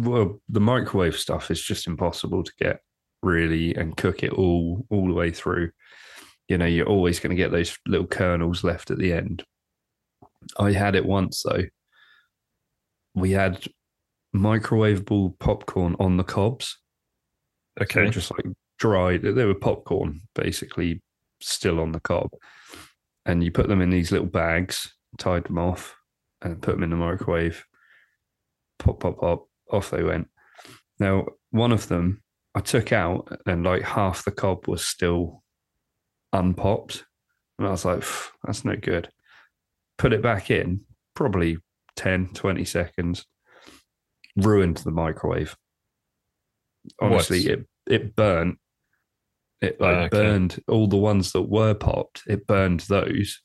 well, 0.00 0.40
the 0.48 0.60
microwave 0.60 1.16
stuff 1.16 1.50
is 1.50 1.60
just 1.60 1.86
impossible 1.86 2.44
to 2.44 2.52
get 2.60 2.80
really 3.22 3.74
and 3.74 3.96
cook 3.96 4.22
it 4.22 4.32
all 4.32 4.86
all 4.90 5.08
the 5.08 5.14
way 5.14 5.30
through. 5.30 5.70
You 6.46 6.58
know, 6.58 6.66
you're 6.66 6.86
always 6.86 7.18
going 7.18 7.34
to 7.34 7.42
get 7.42 7.50
those 7.50 7.76
little 7.86 8.06
kernels 8.06 8.62
left 8.62 8.90
at 8.90 8.98
the 8.98 9.14
end. 9.14 9.44
I 10.58 10.72
had 10.72 10.94
it 10.94 11.06
once 11.06 11.42
though. 11.42 11.64
We 13.14 13.30
had 13.30 13.66
microwavable 14.36 15.38
popcorn 15.38 15.96
on 15.98 16.18
the 16.18 16.24
cobs. 16.24 16.78
Okay. 17.80 18.02
were 18.02 18.10
just 18.10 18.30
like 18.30 18.46
dried. 18.78 19.22
They 19.22 19.44
were 19.44 19.54
popcorn, 19.54 20.20
basically, 20.34 21.00
still 21.40 21.80
on 21.80 21.92
the 21.92 22.00
cob. 22.00 22.30
And 23.24 23.42
you 23.42 23.50
put 23.50 23.68
them 23.68 23.80
in 23.80 23.90
these 23.90 24.12
little 24.12 24.26
bags, 24.26 24.92
tied 25.18 25.44
them 25.44 25.58
off, 25.58 25.96
and 26.42 26.60
put 26.60 26.72
them 26.72 26.82
in 26.82 26.90
the 26.90 26.96
microwave. 26.96 27.64
Pop, 28.78 29.00
pop, 29.00 29.20
pop. 29.20 29.48
Off 29.70 29.90
they 29.90 30.02
went. 30.02 30.28
Now, 30.98 31.26
one 31.50 31.72
of 31.72 31.88
them 31.88 32.22
I 32.54 32.60
took 32.60 32.92
out, 32.92 33.40
and 33.46 33.64
like 33.64 33.82
half 33.82 34.24
the 34.24 34.30
cob 34.30 34.68
was 34.68 34.84
still 34.84 35.42
unpopped. 36.32 37.04
And 37.58 37.66
I 37.66 37.70
was 37.70 37.84
like, 37.84 38.04
that's 38.44 38.64
no 38.64 38.76
good. 38.76 39.08
Put 39.98 40.12
it 40.12 40.22
back 40.22 40.50
in, 40.50 40.82
probably 41.14 41.58
10, 41.96 42.30
20 42.34 42.64
seconds. 42.64 43.26
Ruined 44.36 44.78
the 44.78 44.90
microwave. 44.90 45.56
Honestly, 47.00 47.46
it 47.46 47.66
it 47.86 48.16
burnt. 48.16 48.58
It 49.60 49.80
like 49.80 49.96
okay. 49.96 50.08
burned 50.08 50.60
all 50.68 50.88
the 50.88 50.96
ones 50.96 51.32
that 51.32 51.42
were 51.42 51.74
popped. 51.74 52.22
It 52.26 52.46
burned 52.46 52.80
those. 52.80 53.40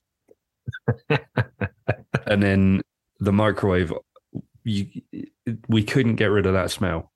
and 1.09 2.43
then 2.43 2.81
the 3.19 3.31
microwave, 3.31 3.93
you, 4.69 5.01
we 5.67 5.83
couldn't 5.83 6.15
get 6.15 6.27
rid 6.27 6.45
of 6.45 6.53
that 6.53 6.71
smell. 6.71 7.11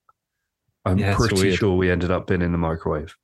I'm 0.86 0.98
yeah, 0.98 1.16
pretty 1.16 1.56
sure 1.56 1.76
we 1.76 1.90
ended 1.90 2.12
up 2.12 2.28
being 2.28 2.42
in 2.42 2.52
the 2.52 2.58
microwave. 2.58 3.16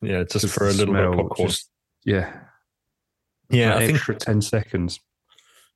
Yeah, 0.00 0.24
just 0.24 0.48
for 0.48 0.68
a 0.68 0.72
little 0.72 0.94
bit 0.94 1.04
of 1.04 1.14
popcorn. 1.14 1.48
Just, 1.48 1.70
yeah. 2.04 2.32
Yeah, 3.50 3.76
I 3.76 3.84
extra 3.84 4.14
think 4.14 4.24
10 4.24 4.42
seconds. 4.42 5.00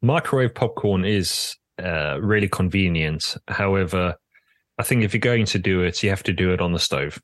Microwave 0.01 0.55
popcorn 0.55 1.05
is 1.05 1.57
uh, 1.83 2.19
really 2.21 2.49
convenient. 2.49 3.37
However, 3.49 4.17
I 4.79 4.83
think 4.83 5.05
if 5.05 5.15
you're 5.15 5.21
going 5.21 5.47
to 5.47 5.59
do 5.59 5.83
it, 5.83 6.03
you 6.03 6.11
have 6.11 6.23
to 6.25 6.33
do 6.33 6.53
it 6.53 6.61
on 6.61 6.73
the 6.73 6.79
stove 6.79 7.21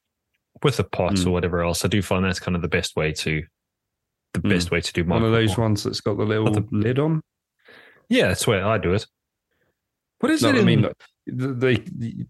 with 0.63 0.79
a 0.79 0.85
pot 0.85 1.15
mm. 1.15 1.27
or 1.27 1.31
whatever 1.31 1.63
else. 1.63 1.85
I 1.85 1.89
do 1.89 2.03
find 2.03 2.25
that's 2.25 2.41
kind 2.41 2.57
of 2.57 2.63
the 2.63 2.69
best 2.69 2.97
way 2.97 3.13
to 3.13 3.43
the 4.35 4.41
mm. 4.41 4.51
best 4.51 4.71
way 4.71 4.81
to 4.81 4.93
do 4.93 5.05
one 5.05 5.25
of 5.25 5.33
those 5.33 5.57
ones 5.57 5.85
that's 5.85 6.01
got 6.01 6.19
the 6.19 6.25
little 6.25 6.51
the, 6.51 6.67
lid 6.71 6.99
on. 6.99 7.23
Yeah, 8.09 8.29
that's 8.29 8.47
where 8.47 8.65
I 8.65 8.79
do 8.79 8.95
it. 8.95 9.07
What 10.21 10.33
is 10.33 10.43
no, 10.43 10.51
it? 10.51 10.57
I 10.57 10.59
in... 10.59 10.65
mean, 10.67 10.89
they 11.27 11.85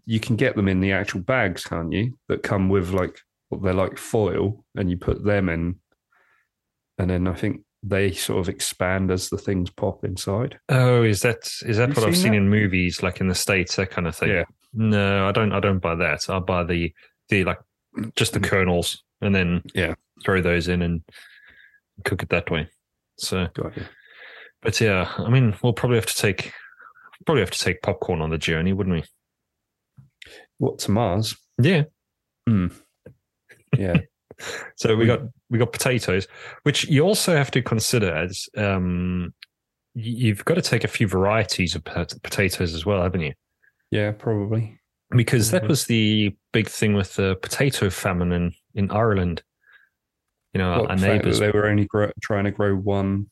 you 0.04 0.20
can 0.20 0.36
get 0.36 0.56
them 0.56 0.68
in 0.68 0.80
the 0.80 0.92
actual 0.92 1.20
bags, 1.20 1.64
can't 1.64 1.92
you? 1.92 2.18
That 2.28 2.42
come 2.42 2.68
with 2.68 2.90
like 2.90 3.18
they're 3.50 3.72
like 3.72 3.98
foil, 3.98 4.64
and 4.76 4.90
you 4.90 4.96
put 4.96 5.24
them 5.24 5.48
in, 5.48 5.76
and 6.98 7.10
then 7.10 7.26
I 7.26 7.34
think 7.34 7.62
they 7.82 8.12
sort 8.12 8.40
of 8.40 8.48
expand 8.48 9.10
as 9.10 9.28
the 9.28 9.38
things 9.38 9.70
pop 9.70 10.04
inside. 10.04 10.58
Oh, 10.68 11.02
is 11.02 11.20
that 11.22 11.50
is 11.64 11.76
that 11.76 11.96
what 11.96 12.06
I've 12.06 12.16
seen 12.16 12.32
that? 12.32 12.38
in 12.38 12.50
movies, 12.50 13.02
like 13.02 13.20
in 13.20 13.28
the 13.28 13.34
states, 13.34 13.76
that 13.76 13.90
kind 13.90 14.06
of 14.06 14.16
thing? 14.16 14.30
Yeah. 14.30 14.44
No, 14.74 15.28
I 15.28 15.32
don't. 15.32 15.52
I 15.52 15.60
don't 15.60 15.78
buy 15.78 15.94
that. 15.94 16.28
I 16.28 16.40
buy 16.40 16.64
the 16.64 16.92
the 17.28 17.44
like 17.44 17.58
just 18.16 18.32
the 18.32 18.40
mm. 18.40 18.44
kernels, 18.44 19.02
and 19.20 19.34
then 19.34 19.62
yeah, 19.74 19.94
throw 20.24 20.42
those 20.42 20.68
in 20.68 20.82
and 20.82 21.02
cook 22.04 22.22
it 22.22 22.28
that 22.30 22.50
way. 22.50 22.68
So, 23.16 23.48
but 24.62 24.80
yeah, 24.80 25.10
I 25.16 25.30
mean, 25.30 25.56
we'll 25.62 25.72
probably 25.72 25.96
have 25.96 26.06
to 26.06 26.14
take 26.14 26.52
probably 27.28 27.42
have 27.42 27.50
to 27.50 27.58
take 27.58 27.82
popcorn 27.82 28.22
on 28.22 28.30
the 28.30 28.38
journey, 28.38 28.72
wouldn't 28.72 28.96
we? 28.96 29.04
What 30.56 30.78
to 30.78 30.90
Mars? 30.90 31.36
Yeah. 31.60 31.82
Hmm. 32.48 32.68
Yeah. 33.76 33.98
so 34.76 34.96
we 34.96 35.04
got 35.04 35.20
we 35.50 35.58
got 35.58 35.70
potatoes, 35.70 36.26
which 36.62 36.88
you 36.88 37.02
also 37.02 37.36
have 37.36 37.50
to 37.50 37.60
consider 37.60 38.16
as 38.16 38.48
um, 38.56 39.34
you've 39.94 40.42
got 40.46 40.54
to 40.54 40.62
take 40.62 40.84
a 40.84 40.88
few 40.88 41.06
varieties 41.06 41.74
of 41.74 41.84
potatoes 41.84 42.72
as 42.72 42.86
well, 42.86 43.02
haven't 43.02 43.20
you? 43.20 43.34
Yeah, 43.90 44.12
probably. 44.12 44.80
Because 45.10 45.50
that 45.50 45.68
was 45.68 45.84
the 45.84 46.34
big 46.54 46.66
thing 46.66 46.94
with 46.94 47.14
the 47.16 47.36
potato 47.42 47.90
famine 47.90 48.32
in, 48.32 48.54
in 48.74 48.90
Ireland. 48.90 49.42
You 50.54 50.60
know, 50.60 50.80
what, 50.80 50.90
our 50.92 50.96
neighbors. 50.96 51.40
They 51.40 51.50
were 51.50 51.66
only 51.66 51.84
grow, 51.84 52.10
trying 52.22 52.44
to 52.44 52.52
grow 52.52 52.74
one 52.74 53.26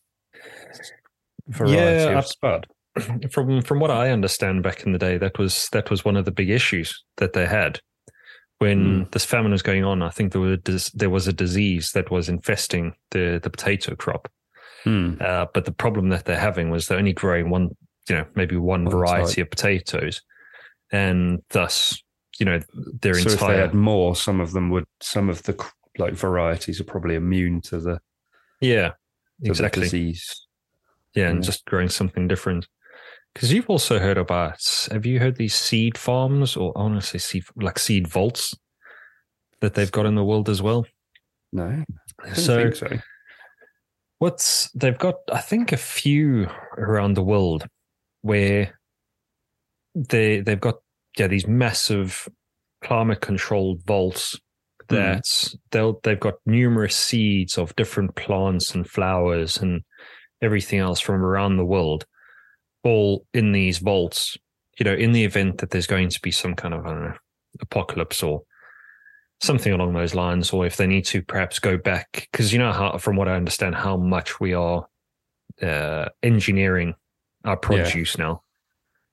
variety 1.49 1.77
yeah, 2.13 2.19
of 2.19 2.27
spud. 2.27 2.67
From 3.31 3.61
from 3.63 3.79
what 3.79 3.91
I 3.91 4.11
understand, 4.11 4.63
back 4.63 4.85
in 4.85 4.93
the 4.93 4.99
day, 4.99 5.19
that 5.19 5.39
was 5.39 5.69
that 5.73 5.91
was 5.91 6.05
one 6.05 6.17
of 6.17 6.25
the 6.25 6.31
big 6.31 6.49
issues 6.49 7.05
that 7.19 7.35
they 7.35 7.47
had 7.47 7.81
when 8.59 9.05
mm. 9.05 9.11
this 9.13 9.25
famine 9.25 9.53
was 9.53 9.63
going 9.63 9.85
on. 9.85 10.03
I 10.03 10.11
think 10.11 10.33
there 10.33 10.41
was 10.41 10.91
there 10.95 11.11
was 11.11 11.29
a 11.29 11.33
disease 11.33 11.93
that 11.93 12.11
was 12.11 12.29
infesting 12.29 12.95
the 13.11 13.41
the 13.43 13.51
potato 13.51 13.95
crop. 13.95 14.31
Mm. 14.85 15.21
Uh, 15.21 15.47
but 15.53 15.65
the 15.65 15.73
problem 15.73 16.09
that 16.11 16.25
they're 16.25 16.39
having 16.39 16.71
was 16.71 16.87
they're 16.87 16.99
only 16.99 17.13
growing 17.13 17.51
one, 17.51 17.71
you 18.09 18.17
know, 18.17 18.25
maybe 18.35 18.57
one, 18.57 18.85
one 18.85 18.91
variety 18.91 19.37
type. 19.37 19.47
of 19.47 19.51
potatoes, 19.51 20.23
and 20.93 21.43
thus, 21.51 22.01
you 22.39 22.47
know, 22.47 22.61
their 23.03 23.15
so 23.15 23.31
entire. 23.31 23.51
if 23.51 23.57
they 23.57 23.61
had 23.61 23.75
more, 23.75 24.15
some 24.15 24.41
of 24.41 24.53
them 24.53 24.71
would. 24.71 24.85
Some 25.01 25.29
of 25.29 25.43
the 25.43 25.63
like 25.99 26.15
varieties 26.15 26.81
are 26.81 26.85
probably 26.85 27.17
immune 27.17 27.61
to 27.63 27.81
the. 27.81 28.01
Yeah, 28.61 28.93
exactly. 29.43 29.83
disease. 29.83 30.47
Yeah, 31.15 31.29
and 31.29 31.39
yeah. 31.39 31.47
just 31.47 31.65
growing 31.65 31.89
something 31.89 32.29
different. 32.29 32.69
Because 33.37 33.53
you've 33.53 33.69
also 33.69 33.99
heard 33.99 34.17
about, 34.17 34.89
have 34.91 35.05
you 35.05 35.21
heard 35.21 35.37
these 35.37 35.55
seed 35.55 35.99
farms 35.99 36.57
or 36.57 36.73
I 36.75 36.81
want 36.81 36.99
to 36.99 37.07
say 37.07 37.19
seed, 37.19 37.45
like 37.55 37.79
seed 37.79 38.09
vaults 38.09 38.55
that 39.61 39.75
they've 39.75 39.93
got 39.93 40.07
in 40.07 40.15
the 40.15 40.25
world 40.25 40.49
as 40.49 40.63
well? 40.63 40.87
No. 41.53 41.85
So, 42.33 42.71
so, 42.71 42.89
what's 44.21 44.71
they've 44.71 44.97
got, 44.97 45.17
I 45.31 45.43
think, 45.43 45.73
a 45.73 45.77
few 45.77 46.47
around 46.79 47.13
the 47.13 47.23
world 47.23 47.67
where 48.23 48.81
they 49.95 50.41
they've 50.41 50.59
got 50.59 50.77
yeah 51.19 51.27
these 51.27 51.47
massive 51.47 52.31
climate 52.83 53.21
controlled 53.21 53.85
vaults 53.85 54.41
hmm. 54.89 54.95
that 54.95 55.25
mm. 55.25 55.57
they'll 55.73 56.01
they've 56.05 56.19
got 56.19 56.37
numerous 56.47 56.97
seeds 56.97 57.59
of 57.59 57.77
different 57.77 58.15
plants 58.15 58.75
and 58.75 58.89
flowers 58.89 59.59
and 59.59 59.83
everything 60.41 60.79
else 60.79 61.01
from 61.01 61.23
around 61.23 61.59
the 61.59 61.65
world 61.67 62.07
all 62.85 63.27
in 63.35 63.53
these 63.53 63.79
vaults, 63.79 64.37
you 64.79 64.85
know, 64.85 64.95
in 64.95 65.13
the 65.13 65.25
event 65.25 65.59
that 65.59 65.71
there's 65.71 65.87
going 65.87 66.09
to 66.09 66.21
be 66.21 66.31
some 66.31 66.55
kind 66.55 66.75
of, 66.75 66.87
I 66.87 66.91
don't 66.91 67.03
know, 67.03 67.15
apocalypse 67.61 68.23
or 68.23 68.43
something 69.41 69.73
along 69.73 69.93
those 69.93 70.15
lines, 70.15 70.51
or 70.51 70.67
if 70.67 70.77
they 70.77 70.87
need 70.87 71.05
to 71.07 71.23
perhaps 71.23 71.59
go 71.59 71.77
back, 71.77 72.29
because 72.31 72.53
you 72.53 72.59
know 72.59 72.73
how, 72.73 72.97
from 72.99 73.17
what 73.17 73.29
I 73.29 73.37
understand, 73.37 73.75
how 73.75 73.97
much 73.97 74.41
we 74.41 74.55
are 74.55 74.87
uh, 75.63 76.09
engineering 76.23 76.95
our 77.45 77.57
produce 77.57 78.17
yeah. 78.17 78.25
now. 78.25 78.43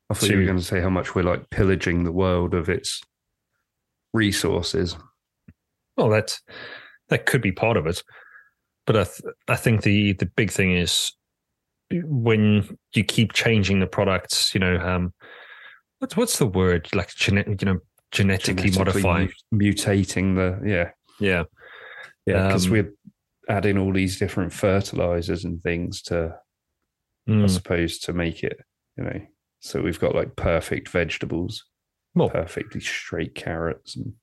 I 0.10 0.14
thought 0.14 0.28
to, 0.28 0.34
you 0.34 0.40
were 0.40 0.46
going 0.46 0.58
to 0.58 0.64
say 0.64 0.82
how 0.82 0.90
much 0.90 1.16
we're 1.16 1.24
like 1.24 1.50
pillaging 1.50 2.04
the 2.04 2.12
world 2.12 2.54
of 2.54 2.70
its 2.70 3.02
resources. 4.14 4.96
Well, 5.98 6.10
that 6.10 6.40
that 7.10 7.26
could 7.26 7.42
be 7.42 7.52
part 7.52 7.78
of 7.78 7.88
it, 7.88 8.04
but 8.86 8.98
I 8.98 9.04
th- 9.04 9.34
I 9.48 9.56
think 9.56 9.84
the 9.84 10.14
the 10.14 10.26
big 10.26 10.52
thing 10.52 10.76
is 10.76 11.14
when 12.06 12.78
you 12.94 13.04
keep 13.04 13.34
changing 13.34 13.80
the 13.80 13.88
products, 13.88 14.54
you 14.54 14.60
know, 14.60 14.78
um, 14.78 15.14
what's 16.00 16.18
what's 16.18 16.40
the 16.40 16.46
word 16.46 16.88
like 16.94 17.14
genetic, 17.16 17.62
you 17.62 17.66
know, 17.66 17.80
genetically, 18.12 18.70
genetically 18.70 19.02
modifying, 19.02 19.32
mutating 19.54 20.36
the 20.36 20.68
yeah, 20.68 20.92
yeah, 21.20 21.44
yeah, 22.26 22.48
because 22.48 22.68
um, 22.68 22.72
we're 22.72 22.94
adding 23.50 23.78
all 23.78 23.92
these 23.94 24.20
different 24.20 24.54
fertilizers 24.54 25.44
and 25.44 25.62
things 25.62 26.02
to, 26.04 26.36
mm. 27.30 27.44
I 27.44 27.48
suppose, 27.48 28.00
to 28.00 28.14
make 28.14 28.44
it, 28.44 28.58
you 28.98 29.04
know, 29.04 29.22
so 29.60 29.82
we've 29.82 30.00
got 30.00 30.16
like 30.16 30.36
perfect 30.36 30.90
vegetables, 30.90 31.64
well, 32.16 32.30
perfectly 32.30 32.82
straight 32.82 33.36
carrots 33.36 33.96
and 33.96 34.14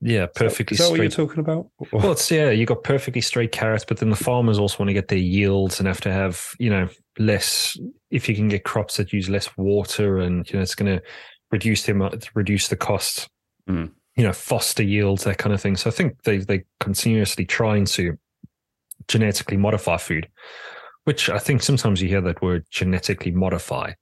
yeah, 0.00 0.26
perfectly 0.26 0.76
is 0.76 0.78
that, 0.78 0.84
is 0.84 0.90
that 0.90 0.90
what 0.90 1.00
you're 1.00 1.26
talking 1.26 1.40
about? 1.40 1.68
Well, 1.92 2.12
it's 2.12 2.30
yeah, 2.30 2.50
you 2.50 2.66
got 2.66 2.84
perfectly 2.84 3.20
straight 3.20 3.50
carrots, 3.50 3.84
but 3.86 3.98
then 3.98 4.10
the 4.10 4.16
farmers 4.16 4.58
also 4.58 4.78
want 4.78 4.88
to 4.88 4.94
get 4.94 5.08
their 5.08 5.18
yields 5.18 5.80
and 5.80 5.88
have 5.88 6.00
to 6.02 6.12
have 6.12 6.50
you 6.58 6.70
know 6.70 6.88
less. 7.18 7.76
If 8.10 8.28
you 8.28 8.34
can 8.34 8.48
get 8.48 8.64
crops 8.64 8.96
that 8.96 9.12
use 9.12 9.28
less 9.28 9.56
water, 9.56 10.18
and 10.18 10.48
you 10.48 10.56
know 10.56 10.62
it's 10.62 10.76
going 10.76 10.98
to 10.98 11.02
reduce 11.50 11.82
the 11.84 12.28
reduce 12.34 12.68
the 12.68 12.76
cost. 12.76 13.28
Mm. 13.68 13.90
You 14.14 14.24
know, 14.24 14.32
foster 14.32 14.82
yields, 14.82 15.24
that 15.24 15.38
kind 15.38 15.54
of 15.54 15.60
thing. 15.60 15.76
So 15.76 15.90
I 15.90 15.92
think 15.92 16.22
they 16.22 16.38
they 16.38 16.64
continuously 16.78 17.44
trying 17.44 17.84
to 17.86 18.16
genetically 19.08 19.56
modify 19.56 19.96
food, 19.96 20.28
which 21.04 21.28
I 21.28 21.38
think 21.38 21.62
sometimes 21.62 22.00
you 22.00 22.08
hear 22.08 22.20
that 22.20 22.42
word 22.42 22.64
genetically 22.70 23.32
modify. 23.32 23.94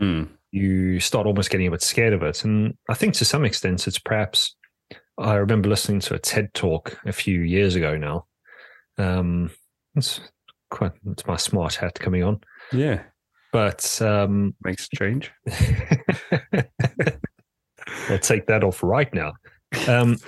Mm. 0.00 0.28
You 0.50 1.00
start 1.00 1.26
almost 1.26 1.50
getting 1.50 1.66
a 1.66 1.70
bit 1.70 1.82
scared 1.82 2.12
of 2.12 2.24
it, 2.24 2.44
and 2.44 2.74
I 2.88 2.94
think 2.94 3.14
to 3.14 3.24
some 3.24 3.44
extent 3.44 3.86
it's 3.86 3.98
perhaps 3.98 4.56
I 5.18 5.34
remember 5.34 5.68
listening 5.68 6.00
to 6.00 6.14
a 6.14 6.18
TED 6.18 6.52
talk 6.54 6.98
a 7.04 7.12
few 7.12 7.40
years 7.40 7.76
ago 7.76 7.96
now. 7.96 8.26
Um, 8.98 9.50
it's 9.94 10.20
quite 10.70 10.92
it's 11.06 11.26
my 11.26 11.36
smart 11.36 11.76
hat 11.76 11.98
coming 12.00 12.22
on. 12.22 12.40
Yeah, 12.72 13.02
but 13.52 14.00
um, 14.02 14.54
makes 14.62 14.88
a 14.92 14.96
change. 14.96 15.30
I'll 18.08 18.18
take 18.18 18.46
that 18.46 18.64
off 18.64 18.82
right 18.82 19.12
now. 19.14 19.34
Um, 19.86 20.18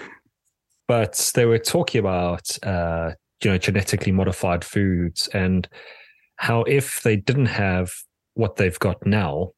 but 0.89 1.33
they 1.35 1.47
were 1.47 1.59
talking 1.59 1.99
about 1.99 2.57
uh, 2.63 3.13
you 3.43 3.51
know 3.51 3.59
genetically 3.59 4.13
modified 4.13 4.65
foods 4.65 5.29
and 5.29 5.69
how 6.37 6.63
if 6.63 7.03
they 7.03 7.17
didn't 7.17 7.47
have 7.47 7.93
what 8.35 8.57
they've 8.57 8.79
got 8.79 9.05
now 9.07 9.53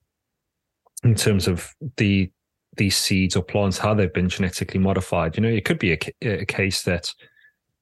in 1.05 1.15
terms 1.15 1.47
of 1.47 1.75
the 1.97 2.31
these 2.79 2.97
seeds 2.97 3.37
or 3.37 3.43
plants, 3.43 3.77
how 3.79 3.93
they've 3.95 4.13
been 4.13 4.29
genetically 4.29 4.81
modified. 4.81 5.37
You 5.37 5.43
know, 5.43 5.49
it 5.49 5.65
could 5.65 5.79
be 5.79 5.93
a, 5.93 5.99
a 6.23 6.45
case 6.47 6.83
that 6.85 7.13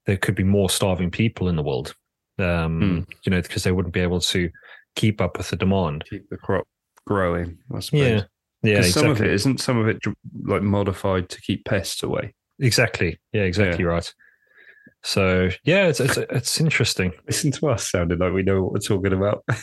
there 0.07 0.17
could 0.17 0.35
be 0.35 0.45
more 0.45 0.69
starving 0.69 1.11
people 1.11 1.49
in 1.49 1.57
the 1.57 1.63
world. 1.63 1.95
Um, 2.39 2.81
mm. 3.07 3.13
You 3.25 3.31
know, 3.31 3.41
because 3.41 3.63
they 3.65 3.73
wouldn't 3.73 3.95
be 3.95 4.01
able 4.01 4.21
to 4.21 4.51
keep 4.97 5.21
up 5.21 5.39
with 5.39 5.51
the 5.51 5.57
demand. 5.57 6.05
Keep 6.11 6.29
the 6.31 6.37
crop. 6.37 6.67
growing. 7.07 7.59
I 7.75 7.81
suppose. 7.81 8.01
Yeah, 8.01 8.23
yeah. 8.63 8.77
'Cause 8.83 8.93
some 8.95 9.09
of 9.09 9.21
it 9.23 9.31
isn't 9.33 9.61
some 9.61 9.79
of 9.79 9.89
it 9.89 9.99
like 10.45 10.63
modified 10.63 11.29
to 11.31 11.41
keep 11.41 11.65
pests 11.65 12.03
away. 12.03 12.35
Exactly. 12.59 13.19
Yeah, 13.33 13.43
exactly 13.43 13.85
right. 13.85 14.13
So 15.03 15.51
yeah, 15.65 15.87
it's 15.87 16.01
it's, 16.01 16.17
it's 16.17 16.61
interesting. 16.61 17.13
Listen 17.27 17.53
to 17.53 17.69
us 17.69 17.91
sounding 17.91 18.19
like 18.19 18.33
we 18.33 18.43
know 18.43 18.63
what 18.63 18.73
we're 18.73 18.81
talking 18.81 19.13
about. 19.13 19.45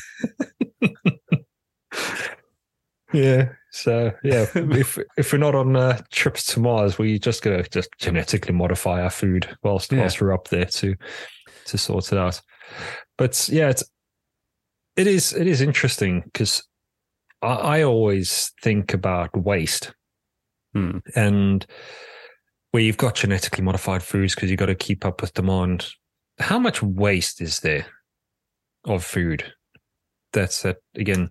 Yeah. 3.14 3.50
So 3.76 4.12
yeah, 4.24 4.46
if 4.56 5.00
if 5.18 5.34
we're 5.34 5.40
not 5.40 5.56
on 5.56 5.76
uh, 5.76 6.00
trips 6.12 6.46
to 6.54 6.60
Mars, 6.60 7.00
we're 7.00 7.18
just 7.18 7.42
gonna 7.42 7.64
just 7.64 7.90
genetically 7.98 8.54
modify 8.54 9.02
our 9.02 9.10
food 9.10 9.50
whilst 9.64 9.92
Yeah. 9.92 10.02
whilst 10.02 10.22
we're 10.22 10.32
up 10.34 10.48
there 10.50 10.66
to 10.66 10.96
to 11.66 11.78
sort 11.78 12.12
it 12.12 12.18
out. 12.20 12.40
But 13.18 13.50
yeah, 13.52 13.70
it's 13.70 13.84
it 14.96 15.08
is 15.08 15.34
it 15.34 15.48
is 15.48 15.60
interesting 15.60 16.22
because 16.22 16.64
I, 17.42 17.48
I 17.80 17.84
always 17.84 18.52
think 18.62 18.94
about 18.94 19.36
waste 19.36 19.94
Hmm. 20.76 21.00
and 21.16 21.66
where 22.72 22.82
you've 22.82 22.98
got 22.98 23.16
genetically 23.16 23.64
modified 23.64 24.02
foods 24.02 24.34
because 24.34 24.50
you've 24.50 24.60
got 24.60 24.66
to 24.68 24.76
keep 24.76 25.06
up 25.06 25.22
with 25.22 25.34
demand. 25.34 25.88
How 26.40 26.58
much 26.58 26.82
waste 26.82 27.42
is 27.42 27.60
there 27.60 27.86
of 28.86 29.04
food? 29.04 29.52
That's 30.32 30.62
that 30.64 30.78
again. 30.96 31.30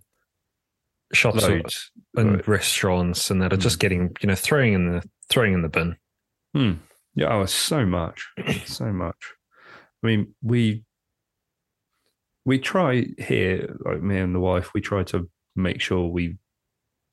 Shops 1.13 1.43
Loads. 1.43 1.91
and 2.17 2.37
Right. 2.37 2.49
restaurants 2.49 3.31
and 3.31 3.43
that 3.43 3.53
are 3.53 3.57
just 3.59 3.77
Mm. 3.79 3.81
getting 3.81 4.17
you 4.21 4.27
know 4.29 4.35
throwing 4.35 4.73
in 4.73 4.91
the 4.93 5.09
throwing 5.29 5.53
in 5.55 5.63
the 5.63 5.69
bin. 5.69 5.97
Hmm. 6.55 6.73
Yeah, 7.15 7.35
oh, 7.35 7.45
so 7.47 7.85
much, 7.85 8.27
so 8.67 8.93
much. 8.93 9.33
I 10.03 10.07
mean, 10.07 10.35
we 10.43 10.85
we 12.45 12.59
try 12.59 13.07
here, 13.19 13.77
like 13.85 14.03
me 14.03 14.19
and 14.19 14.35
the 14.35 14.41
wife, 14.41 14.75
we 14.75 14.81
try 14.81 15.05
to 15.05 15.31
make 15.55 15.81
sure 15.81 16.09
we 16.09 16.39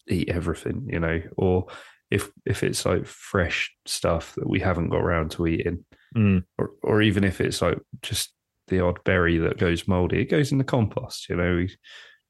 eat 0.08 0.30
everything, 0.30 0.88
you 0.92 1.00
know, 1.00 1.22
or 1.38 1.68
if 2.10 2.32
if 2.46 2.64
it's 2.64 2.86
like 2.86 3.06
fresh 3.06 3.72
stuff 3.86 4.34
that 4.36 4.50
we 4.50 4.60
haven't 4.60 4.90
got 4.90 5.02
around 5.02 5.32
to 5.32 5.46
eating, 5.48 5.86
Mm. 6.16 6.44
or 6.58 6.72
or 6.82 7.02
even 7.02 7.24
if 7.24 7.40
it's 7.42 7.62
like 7.62 7.78
just 8.02 8.34
the 8.68 8.80
odd 8.84 9.04
berry 9.04 9.38
that 9.38 9.58
goes 9.58 9.88
moldy, 9.88 10.22
it 10.22 10.30
goes 10.30 10.52
in 10.52 10.58
the 10.58 10.64
compost. 10.64 11.30
You 11.30 11.36
know, 11.36 11.56
we 11.58 11.76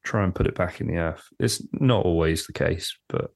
try 0.04 0.24
and 0.24 0.34
put 0.34 0.46
it 0.46 0.54
back 0.54 0.80
in 0.80 0.86
the 0.88 0.96
earth. 0.96 1.22
It's 1.38 1.62
not 1.72 2.04
always 2.04 2.46
the 2.46 2.52
case, 2.52 2.96
but 3.08 3.30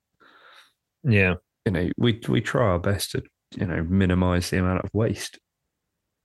Yeah. 1.02 1.34
you 1.66 1.72
know, 1.72 1.90
we 1.96 2.20
we 2.28 2.40
try 2.40 2.62
our 2.66 2.78
best 2.78 3.12
to 3.12 3.22
you 3.56 3.66
know 3.66 3.82
minimize 3.84 4.50
the 4.50 4.58
amount 4.58 4.84
of 4.84 4.90
waste. 4.92 5.38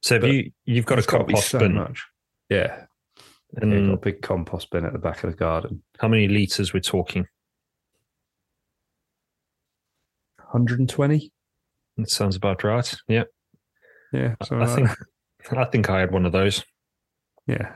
So 0.02 0.20
But 0.20 0.32
you 0.32 0.52
you've 0.66 0.86
got 0.86 1.00
a 1.00 1.04
compost 1.04 1.50
so 1.50 1.60
bin, 1.60 1.76
much. 1.76 2.06
Yeah, 2.50 2.86
and 3.58 3.72
yeah, 3.72 3.86
got 3.88 3.94
a 3.94 3.98
big 3.98 4.22
compost 4.22 4.70
bin 4.72 4.86
at 4.86 4.94
the 4.94 5.00
back 5.00 5.24
of 5.24 5.30
the 5.32 5.36
garden. 5.38 5.84
how 6.00 6.08
many 6.08 6.28
liters 6.28 6.74
we're 6.74 6.80
talking? 6.80 7.28
120. 10.52 11.32
That 11.98 12.10
sounds 12.10 12.36
about 12.36 12.64
right. 12.64 12.96
Yeah, 13.08 13.24
Yeah, 14.14 14.36
I- 14.42 14.46
so 14.46 14.60
I 14.62 14.66
think 14.68 14.90
I 15.52 15.66
think 15.66 15.90
I 15.90 16.00
had 16.00 16.12
one 16.12 16.26
of 16.26 16.32
those. 16.32 16.64
yeah, 17.48 17.76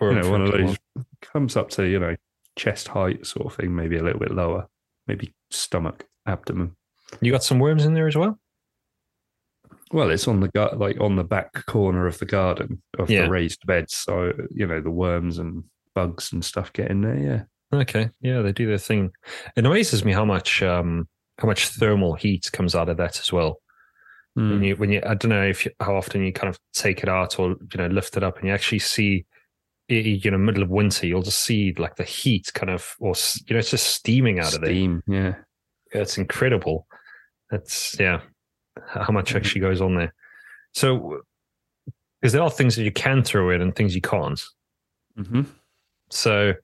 you 0.00 0.12
know, 0.12 0.30
one 0.30 0.42
of 0.42 0.52
those 0.52 0.76
comes 1.20 1.56
up 1.56 1.70
to 1.70 1.84
you 1.88 1.98
know 1.98 2.16
chest 2.56 2.88
height 2.88 3.26
sort 3.26 3.46
of 3.46 3.54
thing, 3.54 3.74
maybe 3.74 3.96
a 3.98 4.02
little 4.02 4.20
bit 4.20 4.30
lower, 4.32 4.66
maybe 5.06 5.32
stomach, 5.50 6.06
abdomen. 6.26 6.76
You 7.20 7.32
got 7.32 7.44
some 7.44 7.58
worms 7.58 7.84
in 7.84 7.94
there 7.94 8.06
as 8.08 8.16
well. 8.16 8.38
Well, 9.92 10.10
it's 10.10 10.26
on 10.26 10.40
the 10.40 10.48
gut, 10.48 10.78
like 10.78 10.98
on 11.00 11.16
the 11.16 11.24
back 11.24 11.66
corner 11.66 12.06
of 12.06 12.18
the 12.18 12.24
garden 12.24 12.82
of 12.98 13.10
Yeah. 13.10 13.24
the 13.24 13.30
raised 13.30 13.66
beds, 13.66 13.94
so 13.94 14.32
you 14.50 14.66
know 14.66 14.80
the 14.80 14.90
worms 14.90 15.38
and 15.38 15.64
bugs 15.94 16.32
and 16.32 16.44
stuff 16.44 16.72
get 16.72 16.90
in 16.90 17.02
there. 17.02 17.46
Yeah, 17.72 17.78
Okay, 17.80 18.10
yeah, 18.20 18.40
they 18.40 18.52
do 18.52 18.66
their 18.66 18.78
thing. 18.78 19.12
It 19.56 19.66
amazes 19.66 20.04
me 20.04 20.12
how 20.12 20.24
much 20.24 20.62
um 20.62 21.08
how 21.38 21.46
much 21.46 21.68
thermal 21.68 22.14
heat 22.14 22.50
comes 22.52 22.74
out 22.74 22.88
of 22.88 22.96
that 22.98 23.20
as 23.20 23.32
well. 23.32 23.58
Hmm. 24.34 24.50
when 24.50 24.62
you 24.62 24.76
when 24.76 24.90
you 24.92 25.02
I 25.04 25.12
don't 25.14 25.28
know 25.28 25.44
if 25.46 25.66
you, 25.66 25.72
how 25.78 25.94
often 25.94 26.24
you 26.24 26.32
kind 26.32 26.48
of 26.48 26.58
take 26.72 27.02
it 27.02 27.08
out 27.10 27.38
or 27.38 27.50
you 27.50 27.76
know 27.76 27.88
lift 27.88 28.16
it 28.16 28.22
up 28.22 28.38
and 28.38 28.48
you 28.48 28.54
actually 28.54 28.78
see 28.78 29.26
you 29.88 30.30
know 30.30 30.38
middle 30.38 30.62
of 30.62 30.70
winter 30.70 31.06
you'll 31.06 31.22
just 31.22 31.40
see 31.44 31.74
like 31.76 31.96
the 31.96 32.04
heat 32.04 32.50
kind 32.54 32.70
of 32.70 32.94
or 33.00 33.14
you 33.46 33.54
know 33.54 33.58
it's 33.58 33.70
just 33.70 33.88
steaming 33.88 34.38
out 34.38 34.54
of 34.54 34.60
there 34.60 34.70
steam. 34.70 35.02
Yeah, 35.06 35.34
it's 35.90 36.16
incredible 36.18 36.86
that's 37.50 37.98
yeah 38.00 38.20
how 38.86 39.12
much 39.12 39.32
Mhm. 39.32 39.36
actually 39.36 39.60
goes 39.60 39.80
on 39.80 39.94
there 39.96 40.14
so 40.72 41.20
because 42.20 42.32
there 42.32 42.42
are 42.42 42.50
things 42.50 42.76
that 42.76 42.84
you 42.84 42.92
can 42.92 43.22
throw 43.22 43.50
in 43.50 43.60
and 43.60 43.74
things 43.76 43.94
you 43.94 44.00
can't 44.00 44.40
hmm 45.16 45.42
so 46.10 46.54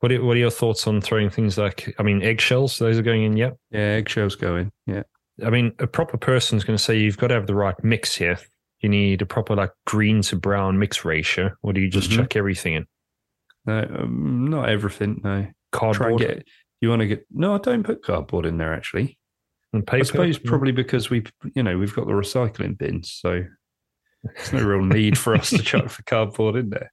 what 0.00 0.10
are, 0.12 0.22
what 0.24 0.36
are 0.36 0.40
your 0.40 0.50
thoughts 0.50 0.86
on 0.86 1.00
throwing 1.00 1.30
things 1.30 1.56
like 1.56 1.94
I 1.98 2.02
mean 2.02 2.22
eggshells 2.22 2.78
those 2.78 2.98
are 2.98 3.02
going 3.02 3.22
in 3.22 3.36
yet 3.36 3.54
yeah. 3.70 3.80
Eggshells 3.98 4.34
going. 4.36 4.70
Yeah, 4.86 5.02
I 5.44 5.50
mean, 5.50 5.72
a 5.78 5.86
proper 5.86 6.16
person's 6.18 6.62
going 6.62 6.76
to 6.76 6.82
say 6.82 6.96
you've 6.98 7.16
got 7.16 7.28
to 7.28 7.34
have 7.34 7.46
the 7.48 7.54
right 7.54 7.74
mix 7.82 8.14
here. 8.14 8.38
You 8.84 8.90
need 8.90 9.22
a 9.22 9.26
proper 9.26 9.56
like 9.56 9.70
green 9.86 10.20
to 10.22 10.36
brown 10.36 10.78
mix 10.78 11.06
ratio, 11.06 11.52
or 11.62 11.72
do 11.72 11.80
you 11.80 11.88
just 11.88 12.10
Mhm. 12.10 12.16
chuck 12.16 12.36
everything 12.36 12.74
in? 12.74 12.86
no, 13.64 13.78
um, 13.98 14.46
not 14.50 14.68
everything. 14.68 15.22
No, 15.24 15.30
try 15.30 15.38
and 15.38 15.54
Cardboard 15.72 16.20
get. 16.20 16.48
You 16.82 16.90
want 16.90 17.00
to 17.00 17.06
get? 17.06 17.24
No, 17.30 17.54
I 17.54 17.58
don't 17.58 17.82
put 17.82 18.02
cardboard 18.04 18.44
in 18.44 18.58
there 18.58 18.74
actually. 18.74 19.16
and 19.72 19.86
paper. 19.86 20.00
I 20.00 20.02
suppose 20.04 20.38
probably 20.38 20.70
because 20.72 21.08
we, 21.08 21.24
you 21.54 21.62
know, 21.62 21.78
we've 21.78 21.94
got 21.94 22.06
the 22.06 22.12
recycling 22.12 22.76
bins, 22.76 23.10
so 23.10 23.46
there's 24.22 24.52
no 24.52 24.62
real 24.62 24.84
need 24.84 25.16
for 25.16 25.34
us 25.34 25.48
to 25.48 25.58
chuck 25.62 25.88
the 25.88 26.02
cardboard 26.02 26.56
in 26.56 26.68
there. 26.68 26.92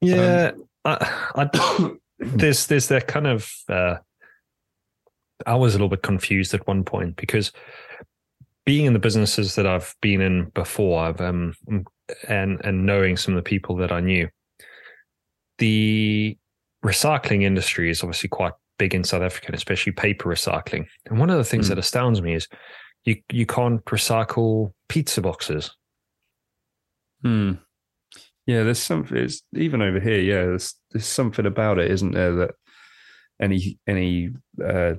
Yeah, 0.00 0.52
I, 0.86 0.96
I, 1.34 1.90
there's 2.18 2.66
there's 2.68 2.88
that 2.88 3.06
kind 3.08 3.26
of. 3.26 3.52
Uh, 3.68 3.96
I 5.44 5.56
was 5.56 5.74
a 5.74 5.76
little 5.76 5.90
bit 5.90 6.02
confused 6.02 6.54
at 6.54 6.66
one 6.66 6.82
point 6.82 7.16
because 7.16 7.52
being 8.66 8.84
in 8.84 8.92
the 8.92 8.98
businesses 8.98 9.54
that 9.54 9.66
I've 9.66 9.94
been 10.02 10.20
in 10.20 10.50
before, 10.50 11.04
I've 11.04 11.20
um 11.20 11.54
and 12.28 12.60
and 12.64 12.84
knowing 12.84 13.16
some 13.16 13.34
of 13.34 13.42
the 13.42 13.48
people 13.48 13.76
that 13.76 13.92
I 13.92 14.00
knew, 14.00 14.28
the 15.58 16.36
recycling 16.84 17.42
industry 17.42 17.88
is 17.90 18.02
obviously 18.02 18.28
quite 18.28 18.52
big 18.78 18.94
in 18.94 19.04
South 19.04 19.22
Africa, 19.22 19.46
and 19.46 19.54
especially 19.56 19.92
paper 19.92 20.28
recycling. 20.28 20.86
And 21.06 21.18
one 21.18 21.30
of 21.30 21.38
the 21.38 21.44
things 21.44 21.66
Mm. 21.66 21.68
that 21.70 21.78
astounds 21.78 22.20
me 22.20 22.34
is 22.34 22.48
you 23.04 23.16
you 23.32 23.46
can't 23.46 23.82
recycle 23.86 24.72
pizza 24.88 25.22
boxes. 25.22 25.74
Hmm. 27.22 27.52
Yeah, 28.46 28.62
there's 28.62 28.78
something. 28.78 29.16
It's, 29.16 29.42
even 29.54 29.80
over 29.82 29.98
here, 29.98 30.20
yeah, 30.20 30.44
there's 30.44 30.74
there's 30.90 31.06
something 31.06 31.46
about 31.46 31.78
it, 31.78 31.90
isn't 31.90 32.12
there? 32.12 32.34
That 32.34 32.50
any 33.40 33.78
any 33.86 34.30
uh, 34.62 34.94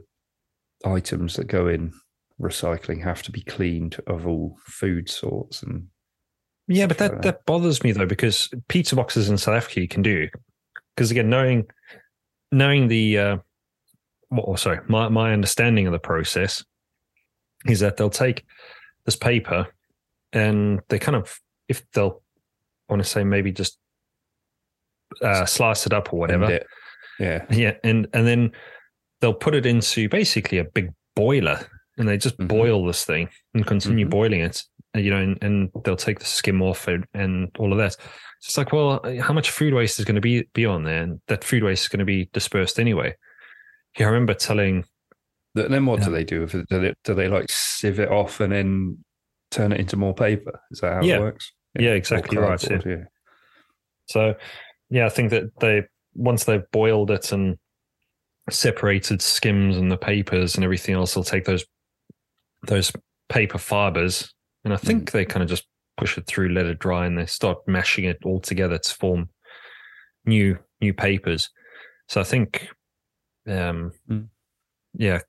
items 0.86 1.36
that 1.36 1.47
go 1.47 1.67
in 1.67 1.93
recycling 2.41 3.04
have 3.04 3.23
to 3.23 3.32
be 3.32 3.41
cleaned 3.41 3.97
of 4.08 4.28
all 4.28 4.58
food 4.65 5.10
sorts 5.10 5.63
and 5.63 5.88
Yeah, 6.67 6.88
but 6.88 6.97
that 7.00 7.21
that 7.23 7.45
bothers 7.45 7.84
me 7.84 7.91
though 7.91 8.06
because 8.06 8.50
pizza 8.67 8.95
boxes 8.95 9.30
in 9.30 9.38
South 9.38 9.56
Africa 9.56 9.82
you 9.82 9.88
can 9.88 10.02
do. 10.02 10.28
Because 10.95 11.12
again 11.12 11.30
knowing 11.30 11.65
knowing 12.52 12.88
the 12.88 13.17
uh, 13.17 13.38
well, 14.30 14.58
sorry 14.58 14.80
my 14.88 15.10
my 15.10 15.34
understanding 15.34 15.88
of 15.88 15.93
the 15.93 16.00
process 16.00 16.63
is 17.65 17.80
that 17.80 17.97
they'll 17.97 18.10
take 18.10 18.45
this 19.06 19.15
paper 19.15 19.67
and 20.34 20.82
they 20.89 21.00
kind 21.00 21.15
of 21.15 21.39
if 21.67 21.89
they'll 21.91 22.21
I 22.89 22.93
want 22.93 23.04
to 23.04 23.10
say 23.10 23.23
maybe 23.23 23.52
just 23.52 23.78
uh, 25.21 25.45
slice 25.45 25.86
it 25.86 25.93
up 25.93 26.13
or 26.13 26.19
whatever. 26.19 26.50
yeah, 27.19 27.45
yeah, 27.50 27.73
and 27.84 28.08
and 28.13 28.28
then 28.28 28.52
they'll 29.21 29.34
put 29.34 29.56
it 29.56 29.65
into 29.65 30.08
basically 30.10 30.58
a 30.58 30.63
big 30.63 30.93
boiler, 31.15 31.67
and 31.97 32.07
they 32.07 32.17
just 32.17 32.38
Mhm. 32.38 32.47
boil 32.47 32.86
this 32.86 33.03
thing 33.05 33.29
and 33.53 33.65
continue 33.65 34.05
Mhm. 34.05 34.10
boiling 34.12 34.41
it. 34.41 34.63
And, 34.93 35.03
you 35.03 35.12
know, 35.12 35.17
and, 35.21 35.38
and 35.41 35.69
they'll 35.83 35.95
take 35.95 36.19
the 36.19 36.25
skim 36.25 36.62
off 36.62 36.88
and, 36.88 37.05
and 37.13 37.49
all 37.60 37.71
of 37.71 37.77
that. 37.77 37.95
It's 38.43 38.57
like, 38.57 38.71
well, 38.71 39.01
how 39.19 39.33
much 39.33 39.49
food 39.49 39.73
waste 39.73 39.99
is 39.99 40.05
going 40.05 40.15
to 40.15 40.21
be 40.21 40.47
be 40.53 40.65
on 40.65 40.83
there, 40.83 41.01
and 41.03 41.19
that 41.27 41.43
food 41.43 41.63
waste 41.63 41.83
is 41.83 41.88
going 41.89 41.99
to 41.99 42.05
be 42.05 42.29
dispersed 42.33 42.79
anyway. 42.79 43.15
Yeah, 43.97 44.05
I 44.07 44.10
remember 44.10 44.33
telling, 44.33 44.86
Th- 45.55 45.69
Then 45.69 45.88
what 45.88 45.99
Yeah. 45.99 46.05
do 46.05 46.12
they 46.12 46.23
do 46.23 46.41
with? 46.41 46.51
Do 46.51 46.79
they, 46.79 46.93
do 47.03 47.15
they 47.15 47.27
like 47.27 47.47
sieve 47.49 47.99
it 47.99 48.10
off 48.10 48.39
and 48.41 48.53
then 48.53 49.03
turn 49.49 49.71
it 49.71 49.79
into 49.79 49.97
more 49.97 50.13
paper? 50.13 50.60
Is 50.69 50.81
that 50.81 50.93
how 50.93 51.01
Yeah. 51.01 51.15
it 51.15 51.21
works? 51.21 51.51
Yeah, 51.79 51.91
Or 51.91 51.95
exactly 51.95 52.38
right, 52.38 52.63
yeah. 52.86 53.05
so 54.05 54.36
yeah, 54.91 55.07
I 55.07 55.10
think 55.10 55.31
that 55.31 55.45
they 55.60 55.83
once 56.13 56.43
they've 56.43 56.69
boiled 56.71 57.10
it 57.10 57.31
and 57.31 57.57
separated 58.51 59.21
skims 59.21 59.77
and 59.77 59.91
the 59.91 59.97
papers 59.97 60.55
and 60.55 60.63
everything 60.63 60.93
else, 60.95 61.13
they'll 61.15 61.23
take 61.23 61.45
those 61.45 61.65
those 62.63 62.91
paper 63.30 63.58
fibers 63.58 64.34
and 64.63 64.74
I 64.74 64.78
think 64.78 65.12
they 65.12 65.26
kind 65.26 65.43
of 65.43 65.50
just 65.50 65.65
push 65.98 66.17
it 66.17 66.28
through, 66.28 66.50
let 66.50 66.65
it 66.65 66.80
dry, 66.80 67.06
and 67.06 67.17
they 67.17 67.26
start 67.26 67.60
mashing 67.67 68.06
it 68.06 68.17
all 68.26 68.39
together 68.39 68.78
to 68.78 68.93
form 68.93 69.30
new 70.26 70.58
new 70.82 70.93
papers. 70.93 71.50
So 72.10 72.22
I 72.22 72.24
think, 72.24 72.67
um, 73.48 73.91
Mm. 74.10 74.28
yeah, 74.93 75.20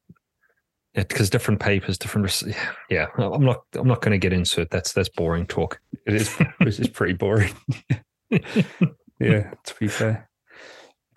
because 0.95 1.31
different 1.31 1.61
papers, 1.61 1.99
different. 1.99 2.43
Yeah, 2.91 3.07
I'm 3.17 3.45
not. 3.45 3.61
I'm 3.75 3.87
not 3.87 4.01
going 4.03 4.13
to 4.13 4.19
get 4.19 4.33
into 4.33 4.61
it. 4.61 4.71
That's 4.71 4.93
that's 4.93 5.09
boring 5.09 5.47
talk. 5.47 5.81
It 6.07 6.15
is. 6.15 6.37
This 6.61 6.81
is 6.81 6.89
pretty 6.89 7.15
boring. 7.15 7.55
yeah, 8.31 9.51
to 9.65 9.75
be 9.79 9.89
fair. 9.89 10.29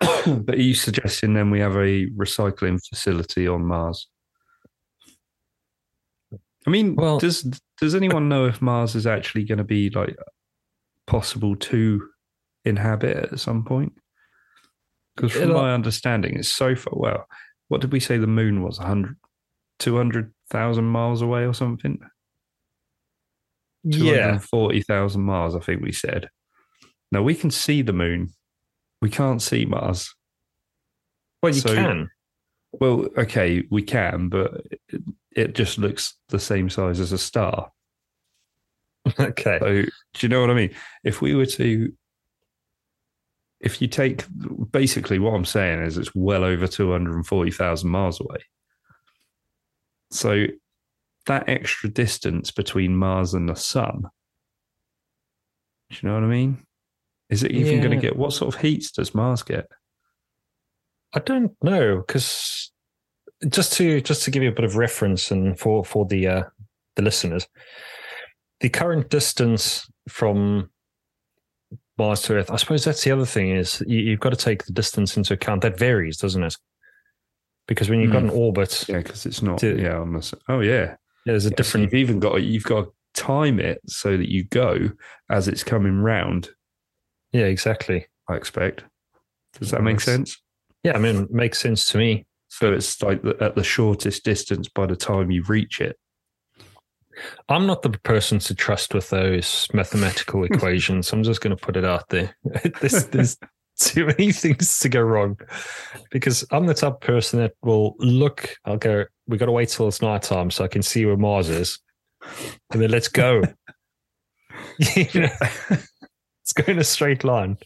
but 0.00 0.54
are 0.54 0.56
you 0.56 0.74
suggesting 0.74 1.34
then 1.34 1.50
we 1.50 1.60
have 1.60 1.74
a 1.76 2.06
recycling 2.10 2.80
facility 2.88 3.48
on 3.48 3.64
Mars? 3.64 4.08
I 6.66 6.70
mean, 6.70 6.94
Well- 6.96 7.18
does 7.18 7.42
does 7.78 7.94
anyone 7.94 8.28
know 8.28 8.46
if 8.46 8.62
Mars 8.62 8.94
is 8.94 9.06
actually 9.06 9.44
going 9.44 9.58
to 9.58 9.64
be 9.64 9.90
like 9.90 10.16
possible 11.06 11.56
to 11.56 12.08
inhabit 12.64 13.16
at 13.32 13.40
some 13.40 13.64
point? 13.64 13.92
Because 15.16 15.32
from 15.32 15.52
my 15.52 15.74
understanding, 15.74 16.36
it's 16.36 16.48
so 16.52 16.74
far. 16.76 16.94
Well, 16.96 17.26
what 17.68 17.80
did 17.80 17.92
we 17.92 18.00
say 18.00 18.16
the 18.18 18.26
moon 18.26 18.62
was? 18.62 18.78
100, 18.78 19.16
200,000 19.78 20.84
miles 20.84 21.20
away 21.22 21.44
or 21.44 21.52
something? 21.52 21.98
Yeah. 23.84 24.38
240,000 24.38 25.22
miles, 25.22 25.56
I 25.56 25.60
think 25.60 25.82
we 25.82 25.92
said. 25.92 26.28
Now 27.10 27.22
we 27.22 27.34
can 27.34 27.50
see 27.50 27.82
the 27.82 27.92
moon. 27.92 28.30
We 29.02 29.10
can't 29.10 29.42
see 29.42 29.64
Mars. 29.66 30.14
Well, 31.42 31.52
you 31.52 31.60
So- 31.60 31.74
can. 31.74 32.08
Well, 32.72 33.06
okay, 33.16 33.64
we 33.70 33.82
can, 33.82 34.28
but 34.28 34.66
it, 35.30 35.54
just 35.54 35.78
looks 35.78 36.14
the 36.28 36.38
same 36.38 36.70
size 36.70 37.00
as 37.00 37.12
a 37.12 37.18
star. 37.18 37.70
Okay. 39.18 39.58
So, 39.58 39.82
do 39.82 39.90
you 40.20 40.28
know 40.28 40.40
what 40.40 40.50
I 40.50 40.54
mean? 40.54 40.70
If 41.02 41.20
we 41.20 41.34
were 41.34 41.46
to, 41.46 41.92
if 43.60 43.82
you 43.82 43.88
take 43.88 44.24
basically 44.70 45.18
what 45.18 45.34
I'm 45.34 45.44
saying 45.44 45.82
is 45.82 45.98
it's 45.98 46.14
well 46.14 46.44
over 46.44 46.68
240,000 46.68 47.90
miles 47.90 48.20
away. 48.20 48.44
So, 50.12 50.46
that 51.26 51.48
extra 51.48 51.90
distance 51.90 52.52
between 52.52 52.96
Mars 52.96 53.34
and 53.34 53.48
the 53.48 53.56
sun, 53.56 54.04
do 55.90 55.98
you 56.00 56.08
know 56.08 56.14
what 56.14 56.24
I 56.24 56.28
mean? 56.28 56.64
Is 57.28 57.42
it 57.42 57.50
even 57.50 57.80
going 57.80 57.90
to 57.90 57.96
get 57.96 58.14
what 58.14 58.32
sort 58.32 58.54
of 58.54 58.60
heats 58.60 58.92
does 58.92 59.14
Mars 59.14 59.42
get? 59.42 59.66
I 61.14 61.20
don't 61.20 61.52
know 61.62 61.98
because 62.06 62.72
just 63.48 63.72
to 63.74 64.00
just 64.00 64.22
to 64.24 64.30
give 64.30 64.42
you 64.42 64.48
a 64.48 64.54
bit 64.54 64.64
of 64.64 64.76
reference 64.76 65.30
and 65.30 65.58
for 65.58 65.84
for 65.84 66.06
the 66.06 66.26
uh, 66.26 66.42
the 66.96 67.02
listeners, 67.02 67.46
the 68.60 68.68
current 68.68 69.10
distance 69.10 69.86
from 70.08 70.70
Mars 71.98 72.22
to 72.22 72.34
Earth. 72.34 72.50
I 72.50 72.56
suppose 72.56 72.84
that's 72.84 73.04
the 73.04 73.10
other 73.10 73.26
thing 73.26 73.50
is 73.50 73.82
you, 73.86 73.98
you've 73.98 74.20
got 74.20 74.30
to 74.30 74.36
take 74.36 74.64
the 74.64 74.72
distance 74.72 75.16
into 75.16 75.34
account. 75.34 75.62
That 75.62 75.78
varies, 75.78 76.16
doesn't 76.16 76.42
it? 76.42 76.56
Because 77.68 77.88
when 77.90 78.00
you've 78.00 78.12
got 78.12 78.22
Hmm. 78.22 78.30
an 78.30 78.34
orbit, 78.34 78.84
Yeah, 78.88 78.98
because 78.98 79.24
it's 79.26 79.42
not. 79.42 79.58
To- 79.58 79.80
yeah, 79.80 79.98
on 79.98 80.20
oh 80.48 80.60
yeah, 80.60 80.96
there's 81.26 81.46
a 81.46 81.48
Yeah, 81.48 81.50
so 81.50 81.56
different. 81.56 81.84
you've 81.84 81.94
even 82.00 82.18
got 82.20 82.42
you've 82.42 82.64
got 82.64 82.84
to 82.86 82.92
time 83.14 83.60
it 83.60 83.80
so 83.86 84.16
that 84.16 84.28
you 84.30 84.44
go 84.44 84.90
as 85.30 85.46
it's 85.46 85.62
coming 85.62 85.98
round. 85.98 86.48
Yeah, 87.32 87.44
exactly. 87.46 88.06
I 88.28 88.36
expect. 88.36 88.84
Does 89.58 89.70
that 89.70 89.82
make 89.82 90.00
sense? 90.00 90.41
Yeah, 90.84 90.94
I 90.94 90.98
mean, 90.98 91.16
it 91.24 91.30
makes 91.30 91.60
sense 91.60 91.86
to 91.86 91.98
me. 91.98 92.26
So 92.48 92.72
it's 92.72 93.02
like 93.02 93.22
the, 93.22 93.36
at 93.40 93.54
the 93.54 93.64
shortest 93.64 94.24
distance 94.24 94.68
by 94.68 94.86
the 94.86 94.96
time 94.96 95.30
you 95.30 95.42
reach 95.44 95.80
it. 95.80 95.96
I'm 97.48 97.66
not 97.66 97.82
the 97.82 97.90
person 97.90 98.38
to 98.40 98.54
trust 98.54 98.94
with 98.94 99.10
those 99.10 99.68
mathematical 99.72 100.44
equations. 100.50 101.12
I'm 101.12 101.22
just 101.22 101.40
going 101.40 101.56
to 101.56 101.62
put 101.62 101.76
it 101.76 101.84
out 101.84 102.08
there. 102.08 102.36
there's, 102.80 103.06
there's 103.06 103.38
too 103.78 104.06
many 104.06 104.32
things 104.32 104.78
to 104.80 104.88
go 104.88 105.00
wrong 105.00 105.38
because 106.10 106.44
I'm 106.50 106.66
the 106.66 106.74
type 106.74 106.94
of 106.94 107.00
person 107.00 107.40
that 107.40 107.54
will 107.62 107.94
look. 107.98 108.54
I'll 108.64 108.76
go. 108.76 109.04
We 109.26 109.38
got 109.38 109.46
to 109.46 109.52
wait 109.52 109.68
till 109.68 109.88
it's 109.88 110.02
night 110.02 110.22
time 110.22 110.50
so 110.50 110.64
I 110.64 110.68
can 110.68 110.82
see 110.82 111.06
where 111.06 111.16
Mars 111.16 111.48
is, 111.48 111.78
and 112.70 112.82
then 112.82 112.90
let's 112.90 113.08
go. 113.08 113.42
You 114.78 115.22
know, 115.22 115.28
it's 116.42 116.52
going 116.54 116.78
a 116.78 116.84
straight 116.84 117.24
line. 117.24 117.56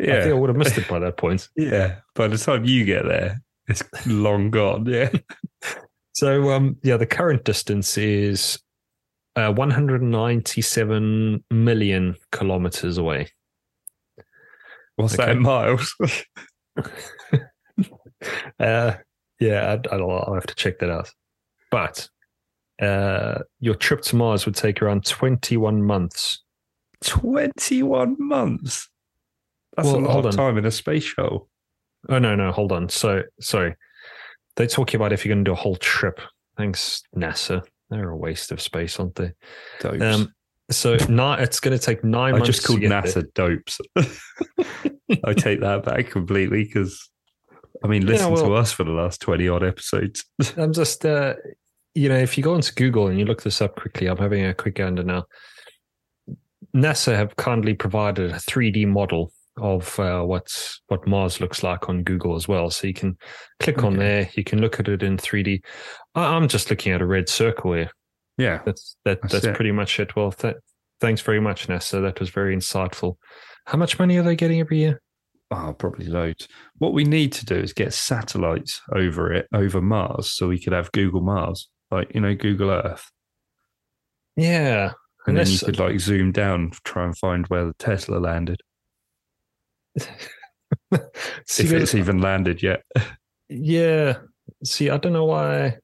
I 0.00 0.04
think 0.04 0.30
I 0.30 0.32
would 0.32 0.48
have 0.48 0.56
missed 0.56 0.78
it 0.78 0.86
by 0.88 0.98
that 1.00 1.16
point. 1.16 1.48
yeah. 1.56 1.96
By 2.14 2.28
the 2.28 2.38
time 2.38 2.64
you 2.64 2.84
get 2.84 3.04
there, 3.04 3.40
it's 3.66 3.82
long 4.06 4.50
gone. 4.50 4.86
Yeah. 4.86 5.10
So, 6.14 6.50
um, 6.50 6.76
yeah, 6.82 6.96
the 6.96 7.06
current 7.06 7.44
distance 7.44 7.96
is 7.96 8.58
uh, 9.36 9.52
197 9.52 11.44
million 11.48 12.16
kilometers 12.32 12.98
away. 12.98 13.28
What's 14.96 15.16
that 15.16 15.28
Okay. 15.28 15.36
in 15.36 15.42
miles? 15.42 15.94
Uh, 18.58 18.94
yeah, 19.38 19.74
I'd, 19.74 19.86
I'll, 19.86 20.10
I'll 20.10 20.34
have 20.34 20.46
to 20.46 20.54
check 20.56 20.80
that 20.80 20.90
out. 20.90 21.08
But 21.70 22.08
uh, 22.82 23.38
your 23.60 23.76
trip 23.76 24.02
to 24.02 24.16
Mars 24.16 24.44
would 24.44 24.56
take 24.56 24.82
around 24.82 25.04
21 25.04 25.82
months. 25.84 26.42
Twenty-one 27.04 28.16
months. 28.18 28.88
That's 29.76 29.86
Well, 29.88 29.98
a 29.98 30.06
lot 30.06 30.26
of 30.26 30.34
time 30.34 30.58
in 30.58 30.64
a 30.64 30.70
space 30.70 31.04
shuttle. 31.04 31.48
Oh, 32.08 32.18
no, 32.18 32.34
no, 32.34 32.52
hold 32.52 32.72
on. 32.72 32.88
So, 32.88 33.22
sorry. 33.40 33.74
They're 34.56 34.66
talking 34.66 34.98
about 34.98 35.12
if 35.12 35.24
you're 35.24 35.34
going 35.34 35.44
to 35.44 35.48
do 35.48 35.52
a 35.52 35.56
whole 35.56 35.76
trip. 35.76 36.20
Thanks, 36.56 37.02
NASA. 37.16 37.62
They're 37.90 38.10
a 38.10 38.16
waste 38.16 38.50
of 38.52 38.60
space, 38.60 38.98
aren't 38.98 39.14
they? 39.14 39.32
Dopes. 39.80 40.02
Um, 40.02 40.34
so 40.70 40.96
now 41.08 41.34
it's 41.34 41.60
going 41.60 41.78
to 41.78 41.82
take 41.82 42.04
nine 42.04 42.34
I 42.34 42.38
months. 42.38 42.46
just 42.46 42.66
called 42.66 42.80
get 42.80 42.88
there. 42.90 43.22
NASA 43.22 43.32
dopes. 43.34 43.80
I 45.24 45.32
take 45.34 45.60
that 45.60 45.84
back 45.84 46.10
completely 46.10 46.64
because, 46.64 47.08
I 47.82 47.86
mean, 47.88 48.02
Yeah, 48.02 48.12
listen 48.12 48.34
to 48.36 48.54
us 48.54 48.72
for 48.72 48.84
the 48.84 48.90
last 48.90 49.20
20 49.22 49.48
odd 49.48 49.62
episodes. 49.64 50.24
I'm 50.56 50.72
just, 50.72 51.06
uh, 51.06 51.34
you 51.94 52.08
know, 52.08 52.18
if 52.18 52.36
you 52.36 52.44
go 52.44 52.54
into 52.54 52.74
Google 52.74 53.06
and 53.06 53.18
you 53.18 53.24
look 53.24 53.42
this 53.42 53.62
up 53.62 53.76
quickly, 53.76 54.08
I'm 54.08 54.18
having 54.18 54.44
a 54.44 54.52
quick 54.54 54.74
gander 54.74 55.04
now. 55.04 55.24
NASA 56.76 57.16
have 57.16 57.36
kindly 57.36 57.74
provided 57.74 58.30
a 58.30 58.34
3D 58.34 58.86
model 58.86 59.32
of 59.60 59.98
uh, 60.00 60.22
what's 60.22 60.80
what 60.88 61.06
Mars 61.06 61.40
looks 61.40 61.62
like 61.62 61.88
on 61.88 62.02
Google 62.02 62.36
as 62.36 62.48
well. 62.48 62.70
So 62.70 62.86
you 62.86 62.94
can 62.94 63.16
click 63.60 63.82
on 63.84 63.96
there, 63.96 64.28
you 64.34 64.44
can 64.44 64.60
look 64.60 64.78
at 64.80 64.88
it 64.88 65.02
in 65.02 65.16
3D. 65.16 65.60
I- 66.14 66.34
I'm 66.36 66.48
just 66.48 66.70
looking 66.70 66.92
at 66.92 67.02
a 67.02 67.06
red 67.06 67.28
circle 67.28 67.72
here. 67.74 67.90
yeah. 68.36 68.60
That's 68.64 68.96
that. 69.04 69.20
That's 69.28 69.46
pretty 69.46 69.72
much 69.72 69.98
it. 70.00 70.14
Well, 70.16 70.32
th- 70.32 70.56
thanks 71.00 71.20
very 71.20 71.40
much, 71.40 71.66
NASA. 71.68 72.00
That 72.02 72.20
was 72.20 72.30
very 72.30 72.56
insightful. 72.56 73.16
How 73.66 73.76
much 73.78 73.98
money 73.98 74.16
are 74.16 74.22
they 74.22 74.36
getting 74.36 74.60
every 74.60 74.78
year? 74.78 75.00
Oh, 75.50 75.72
probably 75.78 76.06
loads. 76.06 76.46
What 76.76 76.92
we 76.92 77.04
need 77.04 77.32
to 77.32 77.44
do 77.46 77.54
is 77.54 77.72
get 77.72 77.94
satellites 77.94 78.82
over 78.94 79.32
it, 79.32 79.46
over 79.54 79.80
Mars, 79.80 80.30
so 80.32 80.48
we 80.48 80.60
could 80.60 80.74
have 80.74 80.92
Google 80.92 81.22
Mars, 81.22 81.68
like, 81.90 82.14
you 82.14 82.20
know, 82.20 82.34
Google 82.34 82.70
Earth. 82.70 83.10
Yeah, 84.36 84.92
And 85.26 85.36
then 85.36 85.46
you 85.48 85.58
could 85.58 85.78
like 85.78 85.98
zoom 86.00 86.32
down, 86.32 86.70
try 86.84 87.04
and 87.04 87.16
find 87.16 87.46
where 87.48 87.64
the 87.66 87.72
Tesla 87.78 88.18
landed, 88.18 88.60
See, 91.46 91.64
if 91.64 91.72
it's 91.72 91.94
even 91.94 92.20
landed 92.20 92.62
yet. 92.62 92.82
Yeah. 93.48 94.18
See, 94.64 94.90
I 94.90 94.96
don't 94.98 95.12
know 95.12 95.24
why. 95.24 95.78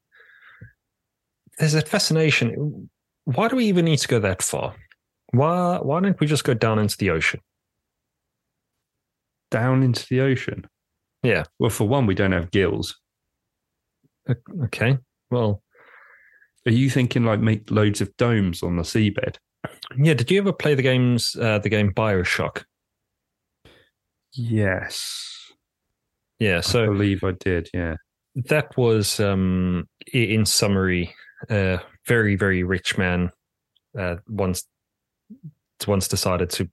There's 1.58 1.74
a 1.74 1.82
fascination. 1.82 2.90
Why 3.24 3.48
do 3.48 3.56
we 3.56 3.66
even 3.66 3.84
need 3.84 3.98
to 3.98 4.08
go 4.08 4.18
that 4.20 4.42
far? 4.42 4.74
Why 5.30 5.78
why 5.78 6.00
don't 6.00 6.18
we 6.20 6.26
just 6.26 6.44
go 6.44 6.54
down 6.54 6.78
into 6.78 6.96
the 6.96 7.10
ocean? 7.10 7.40
Down 9.50 9.82
into 9.82 10.06
the 10.08 10.20
ocean. 10.20 10.66
Yeah. 11.22 11.44
Well, 11.58 11.70
for 11.70 11.88
one, 11.88 12.06
we 12.06 12.14
don't 12.14 12.32
have 12.32 12.50
gills. 12.50 12.98
Okay. 14.64 14.98
Well, 15.30 15.62
Are 16.66 16.72
you 16.72 16.90
thinking 16.90 17.24
like 17.24 17.40
make 17.40 17.70
loads 17.70 18.00
of 18.00 18.14
domes 18.16 18.62
on 18.62 18.76
the 18.76 18.82
seabed? 18.82 19.36
yeah. 19.96 20.14
Did 20.14 20.30
you 20.30 20.38
ever 20.38 20.52
play 20.52 20.74
the 20.74 20.82
games? 20.82 21.36
Uh, 21.40 21.58
the 21.58 21.68
game 21.68 21.92
Bioshock. 21.92 22.64
Yes. 24.34 25.52
Yeah. 26.38 26.60
So 26.60 26.84
I 26.84 26.86
believe 26.86 27.24
I 27.24 27.32
did. 27.32 27.68
Yeah. 27.72 27.96
that 28.34 28.76
was, 28.76 29.20
um, 29.20 29.88
in 30.12 30.44
summary, 30.44 31.14
a 31.50 31.80
very 32.06 32.36
very 32.36 32.62
rich 32.62 32.96
man 32.98 33.30
uh, 33.98 34.16
once 34.28 34.64
once 35.86 36.08
decided 36.08 36.48
to 36.50 36.68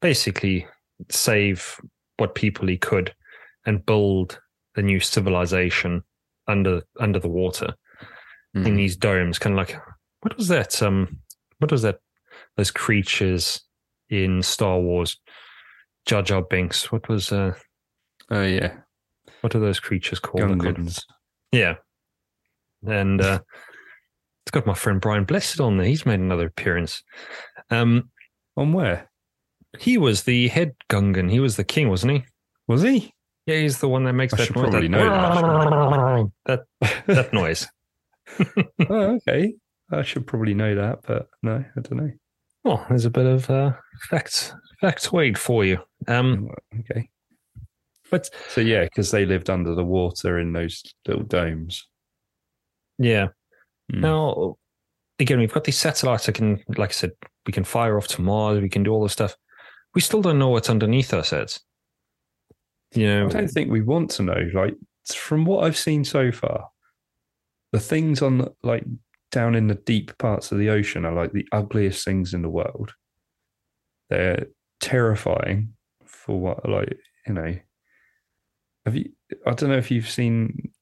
basically 0.00 0.66
save 1.10 1.80
what 2.18 2.34
people 2.34 2.68
he 2.68 2.76
could 2.78 3.12
and 3.66 3.84
build 3.84 4.40
a 4.76 4.82
new 4.82 5.00
civilization 5.00 6.02
under 6.48 6.82
under 7.00 7.18
the 7.18 7.28
water 7.28 7.74
Mm-hmm. 8.56 8.66
in 8.68 8.76
these 8.76 8.96
domes 8.96 9.40
kind 9.40 9.54
of 9.54 9.56
like 9.58 9.76
what 10.20 10.36
was 10.36 10.46
that 10.46 10.80
um 10.80 11.18
what 11.58 11.72
was 11.72 11.82
that 11.82 11.98
those 12.56 12.70
creatures 12.70 13.60
in 14.10 14.42
star 14.42 14.78
wars 14.78 15.18
jar 16.06 16.22
jar 16.22 16.42
binks 16.42 16.90
what 16.92 17.08
was 17.08 17.32
uh 17.32 17.54
Oh 18.30 18.42
yeah. 18.42 18.72
what 19.42 19.54
are 19.54 19.58
those 19.60 19.80
creatures 19.80 20.18
called 20.18 20.42
Gungans. 20.44 21.02
yeah 21.52 21.74
and 22.86 23.20
uh 23.20 23.40
it's 24.44 24.50
got 24.50 24.66
my 24.66 24.74
friend 24.74 25.00
brian 25.00 25.24
blessed 25.24 25.60
on 25.60 25.76
there 25.78 25.86
he's 25.86 26.06
made 26.06 26.20
another 26.20 26.46
appearance 26.46 27.02
um 27.70 28.10
On 28.56 28.72
where? 28.72 29.10
he 29.78 29.98
was 29.98 30.22
the 30.24 30.48
head 30.48 30.72
gungan 30.90 31.30
he 31.30 31.40
was 31.40 31.56
the 31.56 31.64
king 31.64 31.88
wasn't 31.88 32.12
he 32.12 32.24
Was 32.68 32.82
he? 32.82 33.12
yeah 33.46 33.56
he's 33.56 33.78
the 33.80 33.88
one 33.88 34.04
that 34.04 34.12
makes 34.14 34.32
I 34.34 34.38
that 34.38 34.46
should 34.46 34.56
noise 34.56 34.70
probably 34.70 34.88
that, 34.88 34.98
know 36.08 36.32
that 36.46 36.60
that 37.06 37.32
noise 37.32 37.66
oh, 38.88 39.18
okay. 39.28 39.54
I 39.92 40.02
should 40.02 40.26
probably 40.26 40.54
know 40.54 40.74
that, 40.74 41.00
but 41.06 41.28
no, 41.42 41.56
I 41.76 41.80
don't 41.80 41.98
know. 41.98 42.10
Well, 42.64 42.84
there's 42.88 43.04
a 43.04 43.10
bit 43.10 43.26
of 43.26 43.48
uh, 43.50 43.72
facts 44.08 44.54
factoid 44.84 45.36
for 45.38 45.64
you. 45.64 45.78
Um, 46.08 46.50
Okay. 46.80 47.08
But 48.10 48.30
So 48.50 48.60
yeah, 48.60 48.84
because 48.84 49.10
they 49.10 49.24
lived 49.26 49.50
under 49.50 49.74
the 49.74 49.84
water 49.84 50.38
in 50.38 50.52
those 50.52 50.82
little 51.06 51.24
domes. 51.24 51.88
yeah, 52.98 53.28
Mm. 53.92 54.00
now 54.00 54.56
again, 55.18 55.38
we've 55.38 55.52
got 55.52 55.64
these 55.64 55.78
satellites 55.78 56.26
that 56.26 56.34
can, 56.34 56.62
like 56.76 56.90
I 56.90 56.92
said, 56.92 57.12
we 57.46 57.52
can 57.52 57.64
fire 57.64 57.96
off 57.98 58.08
to 58.08 58.22
Mars. 58.22 58.60
We 58.60 58.68
can 58.68 58.82
do 58.82 58.92
all 58.92 59.02
this 59.02 59.12
stuff. 59.12 59.36
We 59.94 60.00
still 60.00 60.22
don't 60.22 60.38
know 60.38 60.48
what's 60.48 60.70
underneath 60.70 61.12
us. 61.12 61.32
Eds. 61.32 61.60
You 62.94 63.06
know, 63.06 63.26
I 63.26 63.30
don't 63.30 63.48
think 63.50 63.70
we 63.70 63.80
want 63.82 64.10
to 64.12 64.22
know. 64.22 64.50
Like 64.52 64.74
from 65.06 65.44
what 65.44 65.64
I've 65.64 65.76
seen 65.76 66.04
so 66.04 66.32
far, 66.32 66.68
the 67.72 67.80
things 67.80 68.22
on 68.22 68.38
the, 68.38 68.54
like 68.62 68.84
down 69.32 69.54
in 69.54 69.66
the 69.66 69.74
deep 69.74 70.16
parts 70.18 70.52
of 70.52 70.58
the 70.58 70.70
ocean 70.70 71.04
are 71.04 71.12
like 71.12 71.32
the 71.32 71.46
ugliest 71.52 72.04
things 72.04 72.32
in 72.34 72.42
the 72.42 72.48
world. 72.48 72.92
They're 74.10 74.46
terrifying 74.80 75.74
for 76.04 76.38
what 76.38 76.68
like 76.68 76.96
you 77.26 77.34
know. 77.34 77.56
Have 78.84 78.96
you? 78.96 79.10
I 79.46 79.52
don't 79.54 79.70
know 79.70 79.78
if 79.78 79.90
you've 79.90 80.10
seen 80.10 80.72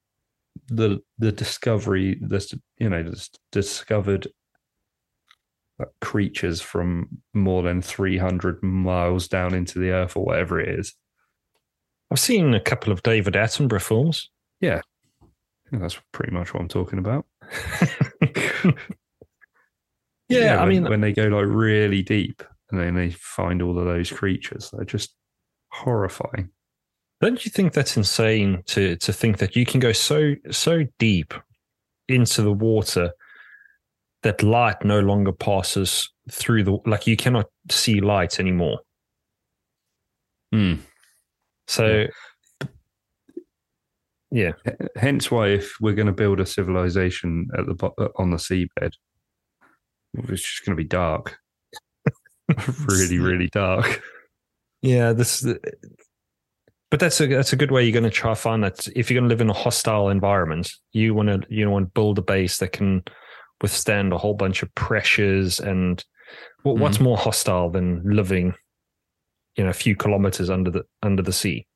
the 0.69 1.01
the 1.19 1.33
discovery. 1.33 2.19
This 2.21 2.55
you 2.79 2.89
know 2.89 3.11
discovered 3.51 4.29
creatures 6.01 6.61
from 6.61 7.09
more 7.35 7.63
than 7.63 7.83
three 7.83 8.19
hundred 8.19 8.63
miles 8.63 9.29
down 9.29 9.55
into 9.55 9.79
the 9.79 9.91
earth 9.91 10.17
or 10.17 10.25
whatever 10.25 10.61
it 10.61 10.81
is. 10.81 10.95
I've 12.11 12.21
seen 12.21 12.55
a 12.55 12.61
couple 12.61 12.93
of 12.93 13.03
David 13.03 13.35
Attenborough 13.35 13.81
films. 13.81 14.31
Yeah, 14.61 14.83
that's 15.71 15.99
pretty 16.13 16.33
much 16.33 16.53
what 16.53 16.61
I'm 16.61 16.69
talking 16.69 16.99
about. 16.99 17.27
yeah, 20.29 20.57
I 20.57 20.61
when, 20.61 20.69
mean, 20.69 20.85
when 20.85 21.01
they 21.01 21.13
go 21.13 21.25
like 21.25 21.47
really 21.47 22.03
deep 22.03 22.43
and 22.73 22.81
then 22.81 22.95
they 22.95 23.11
find 23.11 23.63
all 23.63 23.79
of 23.79 23.85
those 23.85 24.11
creatures, 24.11 24.71
they're 24.73 24.85
just 24.85 25.15
horrifying. 25.71 26.51
Don't 27.21 27.45
you 27.45 27.51
think 27.51 27.73
that's 27.73 27.97
insane 27.97 28.63
to 28.67 28.97
to 28.97 29.13
think 29.13 29.39
that 29.39 29.55
you 29.55 29.65
can 29.65 29.79
go 29.79 29.93
so 29.93 30.35
so 30.51 30.85
deep 30.99 31.35
into 32.09 32.43
the 32.43 32.53
water 32.53 33.13
that 34.23 34.43
light 34.43 34.85
no 34.85 35.01
longer 35.01 35.33
passes 35.33 36.13
through 36.31 36.65
the 36.65 36.79
like 36.87 37.07
you 37.07 37.17
cannot 37.17 37.47
see 37.71 38.01
light 38.01 38.41
anymore. 38.41 38.81
Hmm. 40.53 40.75
So 41.69 42.07
yeah, 44.33 44.53
H- 44.67 44.89
Hence, 44.97 45.31
why 45.31 45.49
if 45.49 45.75
we're 45.81 45.95
going 45.95 46.07
to 46.07 46.13
build 46.13 46.41
a 46.41 46.47
civilization 46.47 47.49
at 47.57 47.67
the 47.67 47.75
bo- 47.75 47.95
on 48.17 48.31
the 48.31 48.39
seabed, 48.39 48.95
it's 50.15 50.43
just 50.43 50.65
going 50.65 50.77
to 50.77 50.83
be 50.83 50.89
dark, 50.89 51.39
really, 52.87 53.19
really 53.19 53.49
dark. 53.49 54.03
yeah, 54.83 55.13
this 55.13 55.47
but 56.91 57.01
that's 57.01 57.21
a 57.21 57.27
that's 57.27 57.53
a 57.53 57.57
good 57.57 57.71
way 57.71 57.83
you're 57.85 57.93
going 57.93 58.05
to 58.05 58.11
try 58.11 58.33
to 58.33 58.37
find 58.37 58.63
that 58.65 58.87
if 58.95 59.11
you're 59.11 59.19
going 59.19 59.29
to 59.29 59.33
live 59.33 59.41
in 59.41 59.51
a 59.51 59.55
hostile 59.55 60.09
environment, 60.09 60.73
you 60.93 61.15
want 61.15 61.29
to 61.29 61.43
you 61.49 61.65
know 61.65 61.71
want 61.71 61.87
to 61.87 61.93
build 61.93 62.19
a 62.19 62.23
base 62.23 62.59
that 62.59 62.73
can 62.73 63.03
withstand 63.61 64.13
a 64.13 64.19
whole 64.19 64.35
bunch 64.35 64.63
of 64.63 64.75
pressures 64.75 65.61
and 65.61 66.05
what, 66.65 66.77
what's 66.79 66.97
mm-hmm. 66.97 67.05
more 67.05 67.17
hostile 67.17 67.71
than 67.71 68.03
living 68.05 68.55
you 69.57 69.65
know 69.65 69.71
a 69.71 69.75
few 69.75 69.95
kilometers 69.95 70.51
under 70.51 70.71
the 70.71 70.85
under 71.03 71.23
the 71.23 71.33
sea 71.33 71.67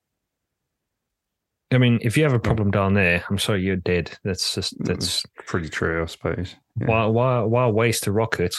i 1.72 1.78
mean 1.78 1.98
if 2.02 2.16
you 2.16 2.24
have 2.24 2.32
a 2.32 2.38
problem 2.38 2.70
down 2.70 2.94
there 2.94 3.24
i'm 3.28 3.38
sorry 3.38 3.62
you're 3.62 3.76
dead 3.76 4.10
that's 4.24 4.54
just 4.54 4.78
mm, 4.78 4.86
that's 4.86 5.22
Pretty 5.46 5.68
true, 5.68 6.02
I 6.02 6.06
suppose. 6.06 6.54
Yeah. 6.80 6.86
why 6.86 7.06
why 7.06 7.40
why 7.42 7.66
waste 7.68 8.06
a 8.06 8.12
rocket 8.12 8.56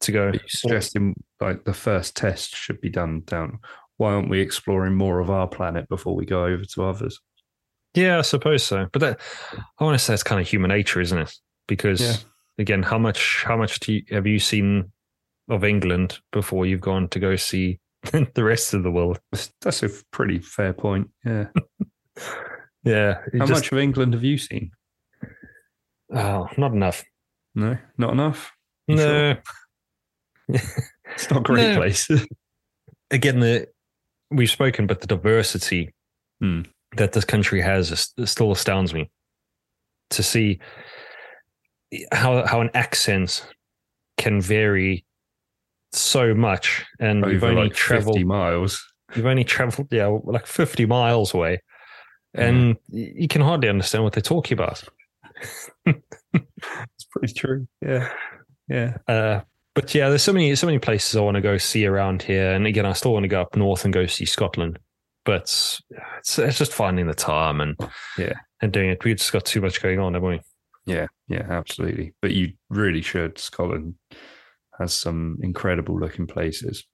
to 0.00 0.12
go 0.12 0.32
suggesting 0.48 1.14
like 1.40 1.64
the 1.64 1.72
first 1.74 2.16
test 2.16 2.54
should 2.54 2.80
be 2.80 2.90
done 2.90 3.22
down. 3.26 3.58
Why 3.96 4.12
aren't 4.14 4.28
we 4.28 4.40
exploring 4.40 4.94
more 4.94 5.20
of 5.20 5.30
our 5.30 5.46
planet 5.48 5.88
before 5.88 6.14
we 6.14 6.26
go 6.26 6.44
over 6.44 6.64
to 6.64 6.84
others? 6.84 7.20
yeah 7.94 8.18
i 8.18 8.20
suppose 8.20 8.62
so 8.62 8.86
but 8.92 8.98
that 9.00 9.18
i 9.78 9.84
want 9.84 9.98
to 9.98 10.04
say 10.04 10.12
it's 10.12 10.22
kind 10.22 10.38
of 10.38 10.46
human 10.46 10.68
nature 10.68 11.00
isn't 11.00 11.16
it 11.18 11.32
because 11.66 11.98
Yeah. 12.02 12.16
again 12.58 12.82
how 12.82 12.98
much 12.98 13.42
how 13.46 13.56
much 13.56 13.80
do 13.80 13.94
you, 13.94 14.02
have 14.10 14.26
you 14.26 14.38
seen 14.38 14.92
of 15.48 15.64
england 15.64 16.18
before 16.30 16.66
you've 16.66 16.82
gone 16.82 17.08
to 17.08 17.18
go 17.18 17.36
see 17.36 17.80
the 18.12 18.44
rest 18.44 18.74
of 18.74 18.82
the 18.82 18.90
world 18.90 19.18
That's- 19.32 19.50
That's 19.62 19.82
a 19.82 19.88
pretty 20.10 20.40
fair 20.40 20.74
point. 20.74 21.08
Yeah. 21.24 21.46
yeah 22.84 23.14
How 23.38 23.46
just- 23.46 23.52
much 23.52 23.72
of 23.72 23.78
England 23.78 24.12
have 24.12 24.24
you 24.24 24.36
seen? 24.36 24.72
oh 26.14 26.48
not 26.58 26.72
enough 26.72 27.02
No, 27.54 27.78
not 27.96 28.12
enough. 28.12 28.52
You 28.88 28.96
no 28.96 29.02
sure? 29.02 29.42
It's 31.14 31.30
not 31.30 31.38
a 31.40 31.42
great 31.42 31.70
No. 31.72 31.76
place. 31.76 32.10
again, 33.10 33.40
the 33.40 33.68
we've 34.30 34.50
spoken, 34.50 34.86
but 34.86 35.00
the 35.00 35.06
diversity 35.06 35.94
Hmm. 36.40 36.62
that 36.96 37.12
this 37.12 37.24
country 37.24 37.60
has 37.62 37.90
is, 37.90 38.12
it 38.18 38.26
still 38.26 38.52
astounds 38.52 38.92
me. 38.92 39.10
To 40.10 40.22
see 40.22 40.60
how 42.12 42.44
how 42.46 42.60
an 42.60 42.70
accent 42.74 43.46
can 44.18 44.40
vary 44.40 45.04
so 45.92 46.34
much, 46.34 46.84
and 47.00 47.24
we've 47.24 47.42
only 47.42 47.64
like 47.64 47.74
traveled 47.74 48.16
fifty 48.16 48.24
miles. 48.24 48.84
you've 49.14 49.26
only 49.26 49.44
traveled 49.44 49.88
yeah 49.90 50.06
like 50.24 50.46
fifty 50.46 50.84
miles 50.86 51.32
away, 51.32 51.62
and 52.34 52.76
y 52.90 53.12
you 53.16 53.28
can 53.28 53.40
hardly 53.40 53.68
understand 53.68 54.04
what 54.04 54.12
they're 54.12 54.22
talking 54.22 54.56
about. 54.58 54.84
It's 56.34 57.04
pretty 57.10 57.32
true. 57.32 57.66
Yeah. 57.80 58.10
Yeah. 58.68 58.96
Uh, 59.08 59.40
but 59.76 59.94
yeah, 59.94 60.08
there's 60.08 60.22
so 60.22 60.32
many 60.32 60.52
so 60.56 60.66
many 60.66 60.80
places 60.80 61.14
I 61.14 61.20
want 61.20 61.36
to 61.36 61.40
go 61.40 61.56
see 61.58 61.86
around 61.86 62.22
here, 62.22 62.50
and 62.52 62.66
again, 62.66 62.86
I 62.86 62.92
still 62.94 63.12
want 63.12 63.22
to 63.24 63.28
go 63.28 63.40
up 63.42 63.54
north 63.54 63.84
and 63.84 63.94
go 63.94 64.06
see 64.06 64.24
Scotland. 64.24 64.80
But 65.24 65.42
it's 66.18 66.38
it's 66.38 66.58
just 66.58 66.72
finding 66.72 67.06
the 67.06 67.14
time 67.14 67.60
and 67.60 67.76
Yeah. 68.18 68.32
and 68.62 68.72
doing 68.72 68.90
it. 68.90 69.04
We've 69.04 69.16
just 69.16 69.32
got 69.32 69.44
too 69.44 69.60
much 69.60 69.80
going 69.80 70.00
on, 70.00 70.14
haven't 70.14 70.28
we? 70.28 70.40
Yeah. 70.86 71.06
Yeah. 71.28 71.46
Absolutely. 71.48 72.14
But 72.22 72.32
you 72.32 72.52
really 72.70 73.02
should. 73.02 73.38
Scotland 73.38 73.94
has 74.78 74.92
some 74.94 75.38
incredible 75.42 75.98
looking 75.98 76.26
places. 76.26 76.84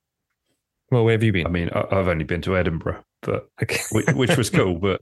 Well, 0.91 1.05
where 1.05 1.13
have 1.13 1.23
you 1.23 1.33
been? 1.33 1.47
I 1.47 1.51
mean, 1.51 1.71
I've 1.71 2.09
only 2.09 2.25
been 2.25 2.43
to 2.43 2.57
Edinburgh, 2.57 3.03
but 3.23 3.49
Okay. 3.63 3.81
which 4.15 4.37
was 4.37 4.51
cool. 4.59 4.79
But 4.79 5.01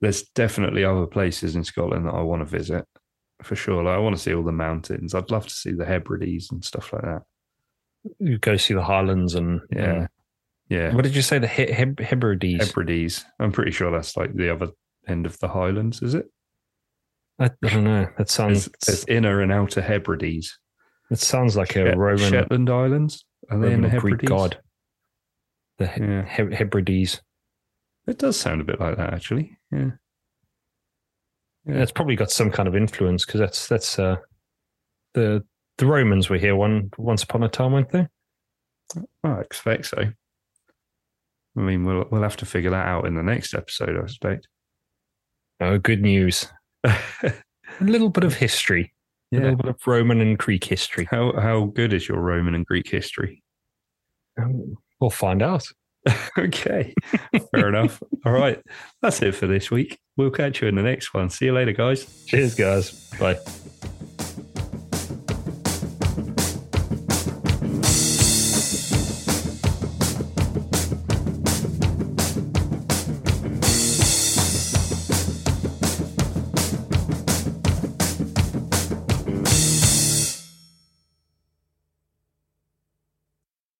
there's 0.00 0.22
definitely 0.34 0.84
other 0.84 1.06
places 1.06 1.56
in 1.56 1.64
Scotland 1.64 2.06
that 2.06 2.14
I 2.14 2.20
want 2.22 2.40
to 2.40 2.46
visit 2.46 2.84
for 3.42 3.56
sure. 3.56 3.82
Like 3.82 3.94
I 3.94 3.98
want 3.98 4.16
to 4.16 4.22
see 4.22 4.34
all 4.34 4.42
the 4.42 4.52
mountains. 4.52 5.14
I'd 5.14 5.30
love 5.30 5.46
to 5.46 5.54
see 5.54 5.72
the 5.72 5.84
Hebrides 5.84 6.50
and 6.50 6.64
stuff 6.64 6.92
like 6.92 7.02
that. 7.02 7.22
You 8.18 8.38
go 8.38 8.56
see 8.56 8.74
the 8.74 8.82
Highlands 8.82 9.34
and 9.34 9.60
Yeah. 9.70 10.06
Yeah. 10.68 10.94
what 10.94 11.04
did 11.04 11.16
you 11.16 11.22
say? 11.22 11.38
The 11.38 11.48
he- 11.48 11.72
Heb- 11.72 12.00
Hebrides. 12.00 12.66
Hebrides. 12.68 13.24
I'm 13.40 13.52
pretty 13.52 13.70
sure 13.70 13.90
that's 13.90 14.16
like 14.16 14.34
the 14.34 14.52
other 14.52 14.68
end 15.06 15.26
of 15.26 15.38
the 15.38 15.48
Highlands, 15.48 16.02
is 16.02 16.14
it? 16.14 16.26
I, 17.38 17.46
I 17.64 17.68
don't 17.68 17.84
know. 17.84 18.06
That 18.18 18.28
sounds 18.28 18.66
There's, 18.66 19.04
there's 19.04 19.04
inner 19.06 19.40
and 19.40 19.52
outer 19.52 19.80
Hebrides. 19.80 20.58
it 21.10 21.18
sounds 21.20 21.56
like 21.56 21.70
a 21.70 21.84
Shet- 21.86 21.96
Roman, 21.96 22.30
Shetland 22.30 22.68
Islands. 22.70 23.24
Are 23.50 23.58
they 23.58 23.72
in 23.72 23.82
the 23.82 23.96
or 23.96 24.00
Greek 24.00 24.22
god. 24.24 24.60
The 25.78 25.86
he- 25.86 26.00
Yeah. 26.02 26.24
He- 26.24 26.54
Hebrides. 26.56 27.22
It 28.06 28.18
does 28.18 28.38
sound 28.38 28.60
a 28.60 28.64
bit 28.64 28.80
like 28.80 28.96
that, 28.96 29.12
actually. 29.14 29.56
Yeah. 29.70 29.90
Yeah, 31.68 31.82
it's 31.82 31.92
probably 31.92 32.16
got 32.16 32.30
some 32.30 32.50
kind 32.50 32.66
of 32.66 32.74
influence 32.74 33.24
because 33.26 33.40
that's 33.40 33.68
that's 33.68 33.98
uh, 33.98 34.16
the 35.14 35.44
the 35.76 35.86
Romans 35.86 36.28
were 36.30 36.38
here 36.38 36.56
one 36.56 36.90
once 36.96 37.22
upon 37.22 37.42
a 37.42 37.48
time, 37.48 37.72
weren't 37.72 37.90
they? 37.90 38.06
I 39.22 39.40
expect 39.40 39.86
so. 39.86 39.98
I 41.56 41.60
mean, 41.60 41.84
we'll 41.84 42.06
we'll 42.10 42.22
have 42.22 42.36
to 42.38 42.46
figure 42.46 42.70
that 42.70 42.86
out 42.86 43.06
in 43.06 43.14
the 43.14 43.22
next 43.22 43.54
episode, 43.54 43.96
I 44.02 44.06
suspect. 44.06 44.48
Oh, 45.60 45.78
good 45.78 46.02
news. 46.02 46.46
A 46.84 47.84
little 47.84 48.08
bit 48.08 48.24
of 48.24 48.34
history, 48.34 48.94
a 49.32 49.36
little 49.36 49.56
bit 49.56 49.68
of 49.68 49.76
Roman 49.86 50.20
and 50.20 50.38
Greek 50.38 50.64
history. 50.64 51.06
How 51.10 51.38
how 51.38 51.66
good 51.66 51.92
is 51.92 52.08
your 52.08 52.18
Roman 52.18 52.54
and 52.54 52.64
Greek 52.64 52.88
history? 52.88 53.42
Um, 54.40 54.76
We'll 55.00 55.10
find 55.10 55.42
out. 55.42 55.64
okay, 56.38 56.94
fair 57.52 57.68
enough. 57.74 58.02
All 58.24 58.32
right, 58.32 58.60
that's 59.02 59.22
it 59.22 59.34
for 59.34 59.46
this 59.46 59.70
week. 59.70 59.98
We'll 60.16 60.30
catch 60.30 60.62
you 60.62 60.68
in 60.68 60.74
the 60.74 60.82
next 60.82 61.14
one. 61.14 61.30
See 61.30 61.46
you 61.46 61.52
later, 61.52 61.72
guys. 61.72 62.24
Cheers, 62.26 62.54
guys. 62.54 63.10
Bye. 63.18 63.38